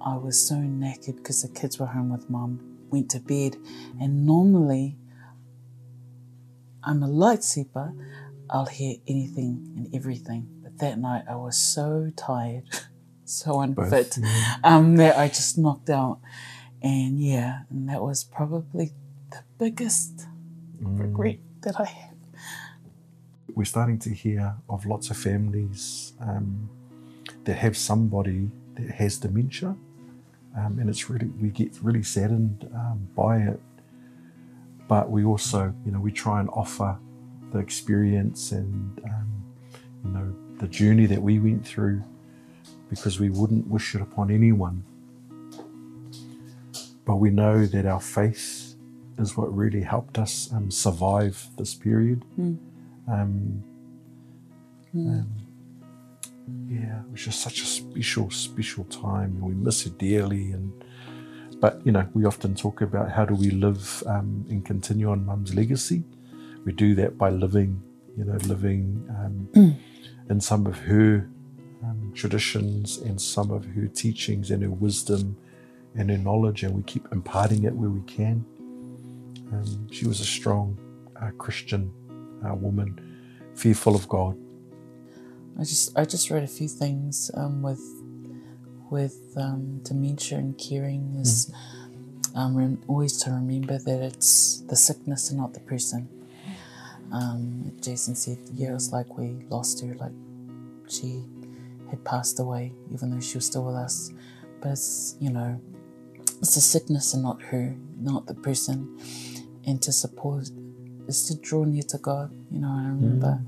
I 0.00 0.16
was 0.16 0.40
so 0.40 0.54
knackered 0.56 1.16
because 1.16 1.42
the 1.42 1.48
kids 1.48 1.78
were 1.78 1.86
home 1.86 2.10
with 2.10 2.28
mum. 2.30 2.60
Went 2.90 3.10
to 3.10 3.20
bed, 3.20 3.56
and 4.00 4.24
normally 4.24 4.96
I'm 6.82 7.02
a 7.02 7.08
light 7.08 7.42
sleeper. 7.42 7.92
I'll 8.48 8.66
hear 8.66 8.96
anything 9.08 9.72
and 9.76 9.94
everything, 9.94 10.48
but 10.62 10.78
that 10.78 10.98
night 10.98 11.24
I 11.28 11.36
was 11.36 11.56
so 11.56 12.12
tired, 12.16 12.64
so 13.24 13.60
unfit, 13.60 14.18
um, 14.62 14.96
that 14.96 15.18
I 15.18 15.28
just 15.28 15.58
knocked 15.58 15.90
out. 15.90 16.20
And 16.82 17.18
yeah, 17.18 17.62
and 17.70 17.88
that 17.88 18.02
was 18.02 18.24
probably 18.24 18.92
the 19.30 19.42
biggest 19.58 20.26
regret 20.80 21.38
that 21.62 21.80
I 21.80 21.86
have. 21.86 22.13
We're 23.54 23.64
starting 23.64 23.98
to 24.00 24.10
hear 24.10 24.54
of 24.68 24.84
lots 24.84 25.10
of 25.10 25.16
families 25.16 26.12
um, 26.20 26.68
that 27.44 27.54
have 27.54 27.76
somebody 27.76 28.50
that 28.74 28.90
has 28.90 29.18
dementia. 29.18 29.76
Um, 30.56 30.78
and 30.78 30.88
it's 30.88 31.08
really, 31.08 31.26
we 31.40 31.48
get 31.48 31.72
really 31.82 32.02
saddened 32.02 32.68
um, 32.74 33.08
by 33.14 33.38
it. 33.38 33.60
But 34.88 35.10
we 35.10 35.24
also, 35.24 35.74
you 35.84 35.92
know, 35.92 36.00
we 36.00 36.12
try 36.12 36.40
and 36.40 36.48
offer 36.50 36.98
the 37.52 37.58
experience 37.58 38.52
and, 38.52 39.00
um, 39.04 39.44
you 40.04 40.10
know, 40.10 40.36
the 40.58 40.68
journey 40.68 41.06
that 41.06 41.22
we 41.22 41.38
went 41.38 41.66
through 41.66 42.02
because 42.90 43.18
we 43.20 43.30
wouldn't 43.30 43.66
wish 43.68 43.94
it 43.94 44.00
upon 44.00 44.30
anyone. 44.30 44.84
But 47.04 47.16
we 47.16 47.30
know 47.30 47.66
that 47.66 47.86
our 47.86 48.00
faith 48.00 48.74
is 49.18 49.36
what 49.36 49.54
really 49.54 49.82
helped 49.82 50.18
us 50.18 50.52
um, 50.52 50.70
survive 50.70 51.46
this 51.56 51.74
period. 51.74 52.24
Um, 53.10 53.62
um, 54.94 55.26
yeah, 56.68 57.00
it 57.00 57.10
was 57.10 57.24
just 57.24 57.40
such 57.40 57.62
a 57.62 57.66
special, 57.66 58.30
special 58.30 58.84
time, 58.84 59.40
we 59.40 59.54
miss 59.54 59.86
it 59.86 59.98
dearly. 59.98 60.52
And 60.52 60.72
but 61.60 61.80
you 61.84 61.92
know, 61.92 62.06
we 62.14 62.24
often 62.24 62.54
talk 62.54 62.80
about 62.80 63.10
how 63.10 63.24
do 63.24 63.34
we 63.34 63.50
live 63.50 64.02
um, 64.06 64.44
and 64.48 64.64
continue 64.64 65.10
on 65.10 65.24
Mum's 65.24 65.54
legacy. 65.54 66.04
we 66.64 66.72
do 66.72 66.94
that 66.96 67.16
by 67.16 67.30
living, 67.30 67.82
you 68.16 68.24
know, 68.24 68.36
living 68.46 69.06
um, 69.10 69.78
in 70.30 70.40
some 70.40 70.66
of 70.66 70.76
her 70.78 71.28
um, 71.82 72.12
traditions 72.14 72.98
and 72.98 73.20
some 73.20 73.50
of 73.50 73.64
her 73.64 73.86
teachings 73.86 74.50
and 74.50 74.62
her 74.62 74.70
wisdom 74.70 75.36
and 75.96 76.10
her 76.10 76.18
knowledge, 76.18 76.62
and 76.62 76.74
we 76.74 76.82
keep 76.82 77.06
imparting 77.12 77.64
it 77.64 77.74
where 77.74 77.90
we 77.90 78.02
can. 78.02 78.44
Um, 79.52 79.88
she 79.90 80.06
was 80.06 80.20
a 80.20 80.24
strong 80.24 80.78
uh, 81.20 81.30
Christian 81.38 81.92
uh, 82.44 82.54
woman, 82.54 82.98
fearful 83.54 83.94
of 83.94 84.08
God. 84.08 84.36
I 85.58 85.62
just 85.62 85.96
I 85.96 86.04
just 86.04 86.30
read 86.30 86.42
a 86.42 86.48
few 86.48 86.68
things 86.68 87.30
um, 87.34 87.62
with 87.62 87.82
with 88.90 89.32
um, 89.36 89.80
dementia 89.82 90.38
and 90.38 90.58
caring 90.58 91.14
is 91.20 91.52
um, 92.34 92.56
rem- 92.56 92.82
always 92.88 93.16
to 93.22 93.30
remember 93.30 93.78
that 93.78 94.02
it's 94.02 94.60
the 94.62 94.76
sickness 94.76 95.30
and 95.30 95.38
not 95.38 95.54
the 95.54 95.60
person. 95.60 96.08
Um, 97.12 97.72
Jason 97.80 98.16
said, 98.16 98.38
"Yeah, 98.52 98.70
it 98.70 98.74
was 98.74 98.92
like 98.92 99.16
we 99.16 99.44
lost 99.48 99.80
her, 99.84 99.94
like 99.94 100.12
she 100.88 101.22
had 101.88 102.04
passed 102.04 102.40
away, 102.40 102.72
even 102.92 103.10
though 103.10 103.20
she 103.20 103.36
was 103.36 103.46
still 103.46 103.64
with 103.64 103.76
us. 103.76 104.12
But 104.60 104.72
it's 104.72 105.16
you 105.20 105.30
know, 105.30 105.60
it's 106.40 106.56
the 106.56 106.60
sickness 106.60 107.14
and 107.14 107.22
not 107.22 107.40
her, 107.42 107.76
not 108.00 108.26
the 108.26 108.34
person, 108.34 108.98
and 109.66 109.80
to 109.82 109.92
support 109.92 110.50
is 111.06 111.24
to 111.28 111.34
draw 111.36 111.64
near 111.64 111.82
to 111.84 111.98
God. 111.98 112.32
You 112.50 112.60
know, 112.60 112.68
I 112.68 112.88
remember." 112.88 113.40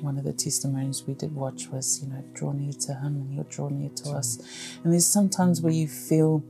one 0.00 0.18
of 0.18 0.24
the 0.24 0.32
testimonies 0.32 1.04
we 1.06 1.14
did 1.14 1.34
watch 1.34 1.68
was, 1.68 2.02
you 2.02 2.08
know, 2.08 2.22
draw 2.34 2.52
near 2.52 2.72
to 2.72 2.94
Him 2.94 3.16
and 3.16 3.32
He'll 3.32 3.44
draw 3.44 3.68
near 3.68 3.90
to 3.90 4.10
us. 4.10 4.38
And 4.82 4.92
there's 4.92 5.06
sometimes 5.06 5.60
where 5.60 5.72
you 5.72 5.88
feel, 5.88 6.44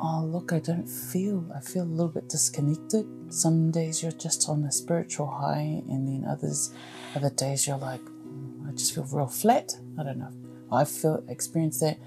oh, 0.00 0.24
look, 0.24 0.52
I 0.52 0.58
don't 0.58 0.88
feel, 0.88 1.44
I 1.54 1.60
feel 1.60 1.84
a 1.84 1.84
little 1.84 2.08
bit 2.08 2.28
disconnected. 2.28 3.06
Some 3.28 3.70
days 3.70 4.02
you're 4.02 4.12
just 4.12 4.48
on 4.48 4.64
a 4.64 4.72
spiritual 4.72 5.26
high, 5.26 5.82
and 5.88 6.06
then 6.06 6.28
others, 6.28 6.72
other 7.14 7.30
days 7.30 7.66
you're 7.66 7.78
like, 7.78 8.00
"Mm, 8.02 8.68
I 8.68 8.72
just 8.72 8.94
feel 8.94 9.04
real 9.10 9.26
flat. 9.26 9.76
I 9.98 10.04
don't 10.04 10.18
know. 10.18 10.32
I 10.70 10.84
feel 10.84 11.24
experienced 11.28 11.80
that. 11.80 11.98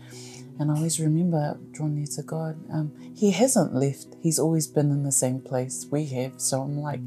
And 0.60 0.70
I 0.70 0.76
always 0.76 1.00
remember 1.00 1.58
drawing 1.72 1.96
near 1.96 2.06
to 2.18 2.22
God. 2.22 2.58
Um, 2.72 2.92
he 3.16 3.32
hasn't 3.32 3.74
left. 3.74 4.18
He's 4.22 4.38
always 4.38 4.68
been 4.68 4.92
in 4.92 5.04
the 5.04 5.12
same 5.12 5.40
place 5.40 5.88
we 5.90 6.06
have. 6.08 6.34
So 6.36 6.62
I'm 6.62 6.78
like, 6.80 7.00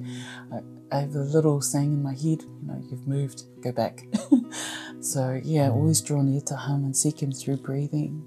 I, 0.50 0.60
I 0.90 1.00
have 1.00 1.14
a 1.14 1.20
little 1.20 1.60
saying 1.60 1.92
in 1.92 2.02
my 2.02 2.14
head, 2.14 2.42
you 2.42 2.60
know, 2.62 2.82
you've 2.90 3.06
moved, 3.06 3.44
go 3.62 3.70
back. 3.70 4.06
so 5.00 5.38
yeah, 5.44 5.68
always 5.68 6.00
draw 6.00 6.22
near 6.22 6.40
to 6.40 6.56
Him 6.56 6.84
and 6.84 6.96
seek 6.96 7.22
Him 7.22 7.30
through 7.30 7.58
breathing 7.58 8.24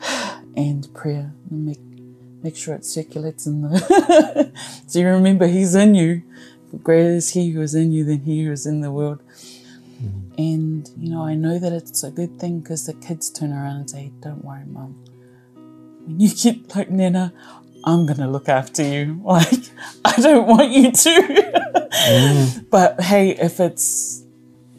and 0.56 0.92
prayer. 0.92 1.32
And 1.48 1.66
make 1.66 1.80
make 2.42 2.56
sure 2.56 2.74
it 2.74 2.84
circulates 2.84 3.46
in 3.46 3.62
the. 3.62 4.52
so 4.88 4.98
you 4.98 5.06
remember 5.06 5.46
He's 5.46 5.76
in 5.76 5.94
you. 5.94 6.24
Greater 6.82 7.10
is 7.10 7.30
He 7.30 7.50
who 7.50 7.60
is 7.60 7.76
in 7.76 7.92
you 7.92 8.04
than 8.04 8.22
He 8.22 8.42
who 8.42 8.50
is 8.50 8.66
in 8.66 8.80
the 8.80 8.90
world. 8.90 9.22
And 10.38 10.88
you 10.98 11.10
know, 11.10 11.22
I 11.22 11.34
know 11.34 11.58
that 11.58 11.72
it's 11.72 12.02
a 12.04 12.10
good 12.10 12.38
thing 12.38 12.60
because 12.60 12.86
the 12.86 12.94
kids 12.94 13.30
turn 13.30 13.52
around 13.52 13.76
and 13.76 13.90
say, 13.90 14.12
"Don't 14.20 14.44
worry, 14.44 14.64
mum. 14.66 14.96
When 16.06 16.18
you 16.18 16.34
get 16.34 16.74
like 16.74 16.90
Nana, 16.90 17.32
I'm 17.84 18.06
gonna 18.06 18.30
look 18.30 18.48
after 18.48 18.82
you. 18.82 19.20
Like 19.24 19.70
I 20.04 20.16
don't 20.16 20.46
want 20.46 20.70
you 20.72 20.92
to, 20.92 22.66
but 22.70 23.00
hey, 23.00 23.30
if 23.30 23.60
it's 23.60 24.24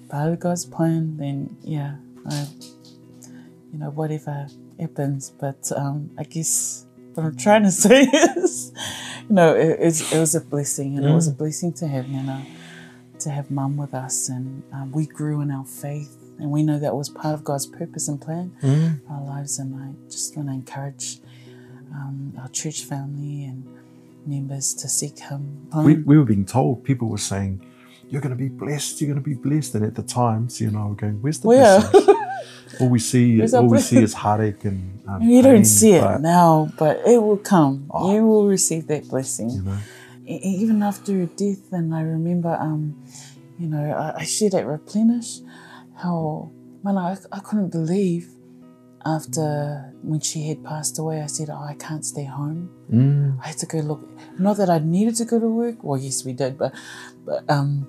part 0.10 0.32
of 0.34 0.39
God's 0.39 0.66
plan, 0.66 1.18
then 1.18 1.56
yeah, 1.63 1.96
I, 2.30 2.48
you 3.72 3.80
know, 3.80 3.89
whatever 3.89 4.48
happens. 4.80 5.30
But 5.30 5.72
um, 5.76 6.12
I 6.18 6.24
guess 6.24 6.86
what 7.13 7.26
I'm 7.26 7.38
trying 7.38 7.63
to 7.63 7.72
say 7.86 8.04
is, 8.04 8.72
you 9.30 9.36
know, 9.36 9.56
it, 9.56 9.80
it 9.80 10.20
was 10.20 10.36
a 10.36 10.42
blessing, 10.42 10.98
and 10.98 11.06
it 11.06 11.13
was 11.13 11.28
a 11.28 11.34
blessing 11.34 11.74
to 11.74 11.88
have 11.88 12.10
Nana 12.10 12.46
to 13.24 13.30
have 13.30 13.52
mum 13.52 13.78
with 13.78 13.94
us, 13.94 14.30
and 14.30 14.64
um, 14.74 14.92
we 14.92 15.06
grew 15.06 15.42
in 15.42 15.52
our 15.52 15.66
faith, 15.66 16.18
and 16.40 16.52
we 16.52 16.64
know 16.64 16.80
that 16.80 16.96
was 16.96 17.10
part 17.10 17.34
of 17.34 17.44
God's 17.44 17.66
purpose 17.66 18.08
and 18.08 18.22
plan 18.22 18.56
for 18.60 19.14
our 19.14 19.24
lives. 19.26 19.60
And 19.60 19.76
I 19.76 20.10
just 20.10 20.36
want 20.36 20.50
to 20.50 20.54
encourage 20.54 21.20
um, 21.94 22.34
our 22.42 22.50
church 22.50 22.84
family 22.84 23.46
and 23.46 23.64
members 24.26 24.74
to 24.76 24.88
seek 24.88 25.20
Him. 25.20 25.68
We, 25.76 25.96
we 25.96 26.18
were 26.18 26.26
being 26.26 26.46
told, 26.46 26.84
people 26.84 27.08
were 27.10 27.18
saying, 27.18 27.66
you're 28.10 28.22
going 28.22 28.36
to 28.36 28.42
be 28.42 28.50
blessed, 28.50 29.02
you're 29.02 29.12
going 29.12 29.24
to 29.24 29.28
be 29.28 29.36
blessed. 29.36 29.76
And 29.76 29.86
at 29.86 29.96
the 29.96 30.04
time, 30.04 30.50
so 30.50 30.66
and 30.66 30.78
I 30.78 30.86
were 30.86 30.96
going, 30.96 31.22
where's 31.22 31.40
the 31.40 31.50
yeah. 31.50 31.90
blessing? 31.92 32.16
all 32.80 32.90
we 32.90 33.00
see, 33.00 33.38
Where's 33.38 33.54
all 33.54 33.68
we 33.68 33.80
see 33.80 34.02
is 34.02 34.14
heartache 34.14 34.66
and 34.66 35.02
um, 35.08 35.22
you 35.22 35.42
pain, 35.42 35.54
don't 35.54 35.66
see 35.66 35.94
it 35.94 36.22
now, 36.22 36.72
but 36.78 37.02
it 37.06 37.22
will 37.22 37.38
come. 37.38 37.88
Oh. 37.90 38.14
You 38.14 38.26
will 38.26 38.48
receive 38.48 38.88
that 38.88 39.08
blessing. 39.08 39.50
You 39.50 39.62
know, 39.64 39.78
even 40.26 40.82
after 40.84 41.14
her 41.14 41.26
death, 41.26 41.72
and 41.72 41.94
I 41.94 42.02
remember, 42.02 42.58
um, 42.60 42.96
you 43.60 43.68
know, 43.68 43.92
I, 43.92 44.22
I 44.22 44.24
shared 44.24 44.54
at 44.56 44.66
Replenish 44.66 45.40
how, 45.96 46.52
man, 46.84 46.98
I, 46.98 47.18
I 47.32 47.40
couldn't 47.40 47.70
believe 47.70 48.30
after 49.06 49.94
when 50.02 50.20
she 50.20 50.48
had 50.48 50.64
passed 50.64 50.98
away, 50.98 51.22
I 51.22 51.28
said, 51.28 51.50
Oh, 51.50 51.62
I 51.62 51.74
can't 51.74 52.06
stay 52.06 52.24
home. 52.24 52.70
Mm. 52.92 53.38
I 53.44 53.48
had 53.48 53.58
to 53.58 53.66
go 53.66 53.80
look. 53.80 54.08
Not 54.40 54.58
that 54.58 54.70
I 54.70 54.80
needed 54.80 55.16
to 55.18 55.26
go 55.26 55.40
to 55.40 55.48
work. 55.48 55.84
Well, 55.84 56.00
yes, 56.00 56.24
we 56.24 56.34
did, 56.34 56.58
but, 56.58 56.74
but, 57.26 57.44
um, 57.50 57.88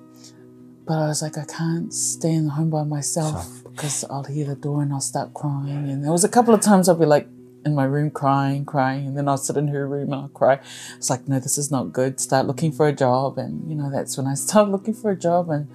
but 0.85 0.93
I 0.93 1.07
was 1.07 1.21
like, 1.21 1.37
I 1.37 1.45
can't 1.45 1.93
stay 1.93 2.33
in 2.33 2.45
the 2.45 2.51
home 2.51 2.69
by 2.69 2.83
myself 2.83 3.43
Self. 3.45 3.63
because 3.63 4.03
I'll 4.09 4.23
hear 4.23 4.45
the 4.45 4.55
door 4.55 4.81
and 4.81 4.93
I'll 4.93 5.01
start 5.01 5.33
crying. 5.33 5.89
And 5.89 6.03
there 6.03 6.11
was 6.11 6.23
a 6.23 6.29
couple 6.29 6.53
of 6.53 6.61
times 6.61 6.89
I'll 6.89 6.95
be 6.95 7.05
like 7.05 7.27
in 7.65 7.73
my 7.73 7.83
room 7.83 8.11
crying, 8.11 8.63
crying, 8.63 9.07
and 9.07 9.17
then 9.17 9.27
I'll 9.27 9.37
sit 9.37 9.57
in 9.57 9.67
her 9.69 9.87
room 9.87 10.13
and 10.13 10.21
I'll 10.21 10.27
cry. 10.29 10.59
It's 10.95 11.09
like, 11.09 11.27
no, 11.27 11.39
this 11.39 11.57
is 11.57 11.71
not 11.71 11.91
good. 11.91 12.19
Start 12.19 12.45
looking 12.45 12.71
for 12.71 12.87
a 12.87 12.93
job. 12.93 13.39
And, 13.39 13.67
you 13.67 13.75
know, 13.75 13.89
that's 13.91 14.17
when 14.17 14.27
I 14.27 14.33
started 14.35 14.71
looking 14.71 14.93
for 14.93 15.09
a 15.11 15.15
job. 15.15 15.49
And 15.49 15.67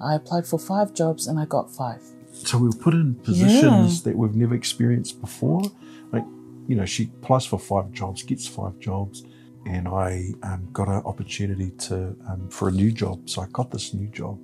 I 0.00 0.14
applied 0.14 0.46
for 0.46 0.58
five 0.58 0.94
jobs 0.94 1.26
and 1.26 1.38
I 1.38 1.44
got 1.44 1.70
five. 1.70 2.02
So 2.32 2.56
we 2.56 2.68
were 2.68 2.76
put 2.76 2.94
in 2.94 3.16
positions 3.16 4.02
that 4.04 4.16
we've 4.16 4.34
never 4.34 4.54
experienced 4.54 5.20
before. 5.20 5.62
Like, 6.10 6.24
you 6.66 6.74
know, 6.74 6.86
she 6.86 7.10
applies 7.22 7.44
for 7.44 7.58
five 7.58 7.92
jobs, 7.92 8.22
gets 8.22 8.48
five 8.48 8.78
jobs, 8.78 9.24
and 9.66 9.86
I 9.86 10.30
um, 10.42 10.68
got 10.72 10.88
an 10.88 11.02
opportunity 11.04 11.70
to 11.72 12.16
um, 12.26 12.48
for 12.48 12.68
a 12.68 12.70
new 12.70 12.90
job. 12.90 13.28
So 13.28 13.42
I 13.42 13.46
got 13.52 13.70
this 13.70 13.92
new 13.92 14.06
job, 14.06 14.38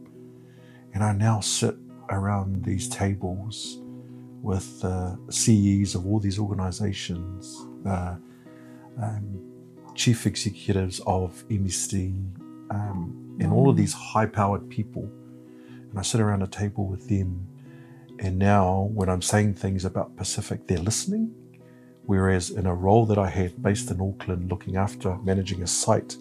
and 0.92 1.02
I 1.02 1.12
now 1.12 1.40
sit 1.40 1.74
around 2.10 2.64
these 2.64 2.86
tables 2.86 3.78
with 4.46 4.84
uh, 4.84 5.16
CEs 5.28 5.94
of 5.94 6.06
all 6.06 6.20
these 6.20 6.38
organisations, 6.38 7.66
uh, 7.84 8.16
um, 9.02 9.24
chief 9.94 10.26
executives 10.26 11.00
of 11.06 11.44
MSD, 11.48 12.14
um, 12.70 13.36
and 13.40 13.52
all 13.52 13.68
of 13.68 13.76
these 13.76 13.92
high-powered 13.92 14.70
people. 14.70 15.10
And 15.90 15.98
I 15.98 16.02
sit 16.02 16.20
around 16.20 16.42
a 16.42 16.46
table 16.46 16.86
with 16.86 17.08
them 17.08 17.46
and 18.18 18.38
now, 18.38 18.90
when 18.94 19.08
I'm 19.08 19.22
saying 19.22 19.54
things 19.54 19.84
about 19.84 20.16
Pacific, 20.16 20.66
they're 20.66 20.78
listening. 20.78 21.34
Whereas 22.04 22.50
in 22.50 22.66
a 22.66 22.74
role 22.74 23.04
that 23.06 23.18
I 23.18 23.28
had 23.28 23.62
based 23.62 23.90
in 23.90 24.00
Auckland, 24.00 24.50
looking 24.50 24.76
after 24.76 25.16
managing 25.18 25.62
a 25.62 25.66
site, 25.66 26.16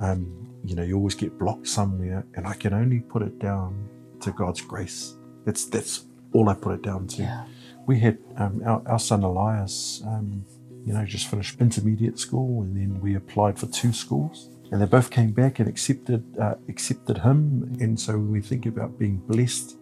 um, 0.00 0.48
you 0.64 0.74
know, 0.74 0.82
you 0.82 0.96
always 0.96 1.14
get 1.14 1.38
blocked 1.38 1.68
somewhere, 1.68 2.26
and 2.34 2.46
I 2.46 2.54
can 2.54 2.72
only 2.72 3.00
put 3.00 3.22
it 3.22 3.38
down 3.38 3.88
to 4.20 4.32
God's 4.32 4.62
grace. 4.62 5.14
That's 5.44 5.66
that's 5.66 6.06
all 6.36 6.48
I 6.48 6.54
put 6.54 6.74
it 6.74 6.82
down 6.82 7.06
to. 7.08 7.22
Yeah. 7.22 7.44
We 7.86 8.00
had 8.00 8.18
um, 8.36 8.62
our, 8.64 8.82
our 8.86 8.98
son 8.98 9.22
Elias, 9.22 10.02
um, 10.06 10.44
you 10.84 10.92
know, 10.92 11.04
just 11.04 11.28
finished 11.28 11.60
intermediate 11.60 12.18
school, 12.18 12.62
and 12.62 12.76
then 12.76 13.00
we 13.00 13.14
applied 13.14 13.58
for 13.58 13.66
two 13.66 13.92
schools, 13.92 14.50
and 14.70 14.80
they 14.80 14.86
both 14.86 15.10
came 15.10 15.30
back 15.30 15.60
and 15.60 15.68
accepted 15.68 16.24
uh, 16.38 16.54
accepted 16.68 17.18
him. 17.18 17.76
And 17.80 17.98
so 17.98 18.12
when 18.12 18.32
we 18.32 18.40
think 18.40 18.66
about 18.66 18.98
being 18.98 19.18
blessed 19.18 19.76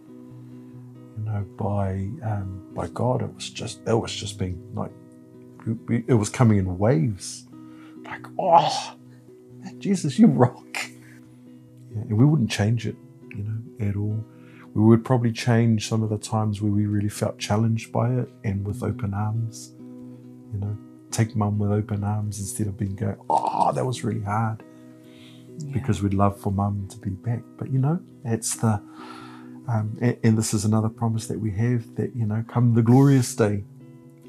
you 1.17 1.25
know, 1.25 1.45
by 1.57 2.09
um, 2.29 2.63
by 2.75 2.89
God. 2.89 3.23
It 3.23 3.35
was 3.35 3.51
just 3.51 3.81
it 3.87 3.95
was 3.95 4.15
just 4.15 4.39
being 4.39 4.61
like 4.75 4.91
it 6.09 6.15
was 6.15 6.29
coming 6.29 6.59
in 6.59 6.79
waves, 6.79 7.47
like 8.05 8.27
oh, 8.39 8.97
Jesus, 9.79 10.19
you 10.19 10.27
rock. 10.27 10.79
Yeah, 11.95 12.03
and 12.03 12.19
we 12.19 12.25
wouldn't 12.25 12.51
change 12.51 12.87
it, 12.87 12.97
you 13.31 13.45
know, 13.45 13.89
at 13.89 13.97
all. 13.97 14.25
We 14.75 14.83
would 14.83 15.05
probably 15.05 15.33
change 15.33 15.89
some 15.89 16.03
of 16.03 16.11
the 16.11 16.19
times 16.19 16.61
where 16.61 16.73
we 16.73 16.87
really 16.87 17.09
felt 17.09 17.39
challenged 17.39 17.93
by 17.93 18.11
it 18.11 18.29
and 18.43 18.67
with 18.67 18.83
open 18.83 19.15
arms, 19.15 19.73
you 20.53 20.59
know, 20.59 20.77
take 21.11 21.37
mum 21.37 21.59
with 21.59 21.71
open 21.71 22.03
arms 22.03 22.41
instead 22.41 22.67
of 22.67 22.77
being 22.77 22.97
going, 22.97 23.17
oh, 23.31 23.73
that 23.73 23.87
was 23.87 24.03
really 24.03 24.23
hard. 24.23 24.63
Because 25.73 26.03
we'd 26.03 26.15
love 26.15 26.41
for 26.41 26.51
mum 26.51 26.89
to 26.91 26.99
be 26.99 27.11
back. 27.11 27.43
But 27.57 27.73
you 27.73 27.79
know, 27.79 28.01
it's 28.25 28.57
the 28.57 28.83
um, 29.69 29.97
and, 30.01 30.17
and 30.23 30.39
this 30.39 30.53
is 30.53 30.65
another 30.65 30.89
promise 30.89 31.27
that 31.29 31.39
we 31.39 31.51
have 31.53 31.95
that 31.95 32.15
you 32.15 32.27
know, 32.27 32.45
come 32.49 32.75
the 32.75 32.83
glorious 32.83 33.35
day, 33.35 33.65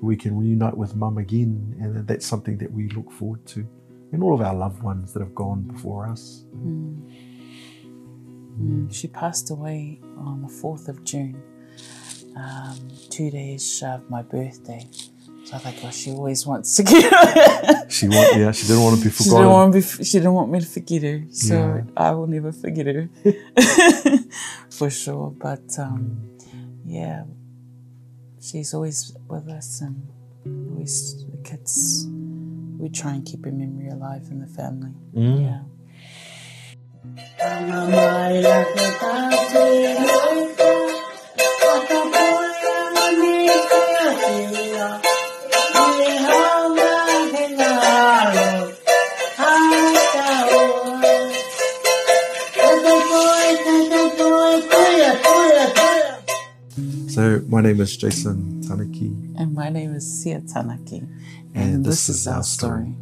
we 0.01 0.15
can 0.15 0.37
reunite 0.37 0.77
with 0.77 0.95
mum 0.95 1.17
again, 1.17 1.75
and 1.81 2.07
that's 2.07 2.25
something 2.25 2.57
that 2.59 2.71
we 2.71 2.89
look 2.89 3.11
forward 3.11 3.45
to, 3.47 3.67
and 4.11 4.23
all 4.23 4.33
of 4.33 4.41
our 4.41 4.53
loved 4.53 4.81
ones 4.81 5.13
that 5.13 5.21
have 5.21 5.35
gone 5.35 5.63
before 5.63 6.07
us. 6.07 6.45
Mm, 6.55 7.11
She 8.91 9.07
passed 9.07 9.49
away 9.51 9.99
on 10.17 10.41
the 10.41 10.47
4th 10.47 10.87
of 10.87 11.03
June, 11.03 11.41
um, 12.35 12.77
two 13.09 13.29
days 13.29 13.61
shy 13.77 13.93
of 13.93 14.09
my 14.09 14.21
birthday. 14.21 14.87
So 15.43 15.55
I 15.57 15.59
thought, 15.59 15.75
well, 15.83 15.91
she 15.91 16.11
always 16.11 16.47
wants 16.47 16.75
to 16.77 16.83
get. 16.91 17.91
She 17.91 18.07
want, 18.07 18.35
yeah, 18.37 18.51
she 18.51 18.65
didn't 18.67 18.81
want 18.83 18.97
to 18.97 19.03
be 19.03 19.11
she 19.11 19.23
forgotten. 19.25 19.41
didn't 19.43 19.51
want 19.51 19.73
be. 19.73 19.81
She 19.81 20.17
didn't 20.17 20.33
want 20.33 20.51
me 20.51 20.59
to 20.59 20.65
forget 20.65 21.03
her. 21.03 21.23
So 21.31 21.55
Yeah. 21.55 21.81
I 21.97 22.11
will 22.11 22.27
never 22.27 22.51
forget 22.51 22.85
her, 22.87 23.09
for 24.71 24.89
sure. 24.89 25.31
But 25.37 25.77
um, 25.77 26.17
yeah, 26.85 27.25
she's 28.41 28.73
always 28.73 29.15
with 29.27 29.47
us, 29.49 29.81
and 29.81 30.07
always 30.71 31.25
the 31.29 31.37
kids. 31.43 32.07
We 32.79 32.89
try 32.89 33.13
and 33.13 33.25
keep 33.25 33.45
her 33.45 33.51
memory 33.51 33.89
alive 33.89 34.27
in 34.31 34.39
the 34.39 34.47
family. 34.47 34.91
Yeah. 35.13 35.61
So 37.55 37.61
my 57.47 57.61
name 57.61 57.79
is 57.79 57.95
Jason 57.95 58.61
Tanaki. 58.63 59.33
And 59.39 59.53
my 59.53 59.69
name 59.69 59.95
is 59.95 60.05
Sia 60.05 60.41
Tanaki, 60.41 60.97
and, 60.97 61.55
And 61.55 61.85
this, 61.85 62.07
this 62.07 62.17
is 62.17 62.27
our 62.27 62.43
story. 62.43 62.93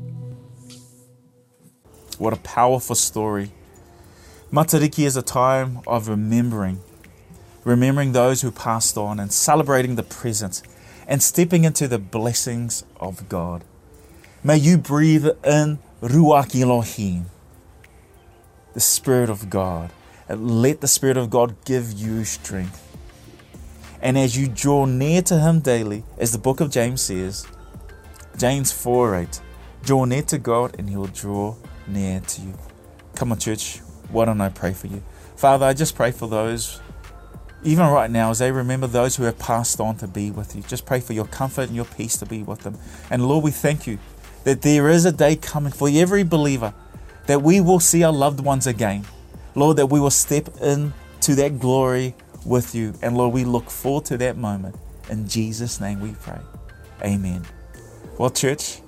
What 2.20 2.34
a 2.34 2.38
powerful 2.38 2.96
story. 2.96 3.52
Matariki 4.54 5.04
is 5.04 5.18
a 5.18 5.24
time 5.24 5.80
of 5.88 6.08
remembering, 6.08 6.80
remembering 7.64 8.12
those 8.12 8.44
who 8.44 8.52
passed 8.52 8.96
on 9.00 9.20
and 9.20 9.34
celebrating 9.34 9.96
the 9.96 10.04
present 10.04 10.62
and 11.08 11.24
stepping 11.24 11.64
into 11.64 11.88
the 11.88 11.98
blessings 11.98 12.84
of 13.00 13.28
God. 13.30 13.64
May 14.44 14.58
you 14.58 14.78
breathe 14.78 15.26
in 15.44 15.80
Ruach 16.04 16.54
Elohim, 16.54 17.32
the 18.76 18.80
Spirit 18.80 19.32
of 19.32 19.50
God, 19.50 19.92
and 20.30 20.62
let 20.62 20.82
the 20.82 20.88
Spirit 20.88 21.18
of 21.18 21.32
God 21.32 21.56
give 21.66 21.92
you 21.92 22.24
strength. 22.24 22.96
And 24.04 24.20
as 24.20 24.38
you 24.38 24.48
draw 24.48 24.86
near 24.86 25.24
to 25.24 25.40
Him 25.40 25.62
daily, 25.62 26.04
as 26.20 26.32
the 26.32 26.38
book 26.38 26.60
of 26.60 26.70
James 26.70 27.02
says, 27.02 27.48
James 28.38 28.72
4 28.72 29.16
8, 29.16 29.42
draw 29.82 30.06
near 30.06 30.22
to 30.22 30.38
God 30.38 30.76
and 30.78 30.92
He 30.92 30.96
will 30.96 31.08
draw 31.08 31.56
near 31.88 32.20
to 32.20 32.42
you. 32.42 32.54
Come 33.16 33.32
on, 33.32 33.40
church, 33.40 33.82
why 34.14 34.26
don't 34.26 34.42
I 34.42 34.50
pray 34.50 34.74
for 34.74 34.88
you? 34.88 35.04
Father, 35.36 35.66
I 35.66 35.74
just 35.74 35.96
pray 35.96 36.12
for 36.12 36.28
those, 36.28 36.80
even 37.64 37.88
right 37.88 38.10
now, 38.10 38.30
as 38.30 38.40
they 38.40 38.52
remember 38.52 38.88
those 38.88 39.16
who 39.16 39.24
have 39.24 39.40
passed 39.40 39.82
on 39.82 39.98
to 39.98 40.08
be 40.08 40.32
with 40.32 40.56
you. 40.56 40.62
Just 40.62 40.86
pray 40.86 41.00
for 41.00 41.14
your 41.14 41.26
comfort 41.26 41.64
and 41.64 41.76
your 41.76 41.86
peace 41.86 42.18
to 42.18 42.26
be 42.26 42.44
with 42.44 42.60
them. 42.60 42.78
And 43.10 43.28
Lord, 43.28 43.44
we 43.44 43.52
thank 43.52 43.88
you 43.88 43.98
that 44.44 44.62
there 44.62 44.90
is 44.90 45.06
a 45.06 45.12
day 45.12 45.36
coming 45.36 45.74
for 45.74 45.90
every 45.92 46.24
believer 46.24 46.74
that 47.28 47.42
we 47.42 47.60
will 47.60 47.80
see 47.80 48.04
our 48.04 48.14
loved 48.14 48.40
ones 48.40 48.68
again. 48.68 49.06
Lord, 49.56 49.78
that 49.78 49.88
we 49.88 50.00
will 50.00 50.12
step 50.12 50.50
into 50.62 51.36
that 51.36 51.60
glory 51.60 52.16
with 52.46 52.76
you. 52.76 52.94
And 53.02 53.18
Lord, 53.18 53.34
we 53.34 53.44
look 53.44 53.70
forward 53.70 54.06
to 54.06 54.18
that 54.18 54.38
moment. 54.38 54.76
In 55.10 55.28
Jesus' 55.28 55.80
name 55.80 56.00
we 56.00 56.12
pray. 56.12 56.40
Amen. 57.04 57.46
Well, 58.18 58.30
church, 58.30 58.80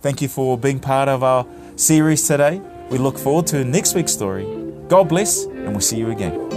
thank 0.00 0.22
you 0.22 0.28
for 0.28 0.58
being 0.58 0.80
part 0.80 1.08
of 1.08 1.22
our 1.22 1.46
series 1.76 2.26
today. 2.26 2.60
We 2.90 2.98
look 2.98 3.16
forward 3.16 3.46
to 3.48 3.64
next 3.64 3.94
week's 3.94 4.12
story. 4.12 4.44
God 4.88 5.08
bless, 5.08 5.44
and 5.44 5.70
we'll 5.70 5.80
see 5.80 5.96
you 5.96 6.10
again. 6.10 6.49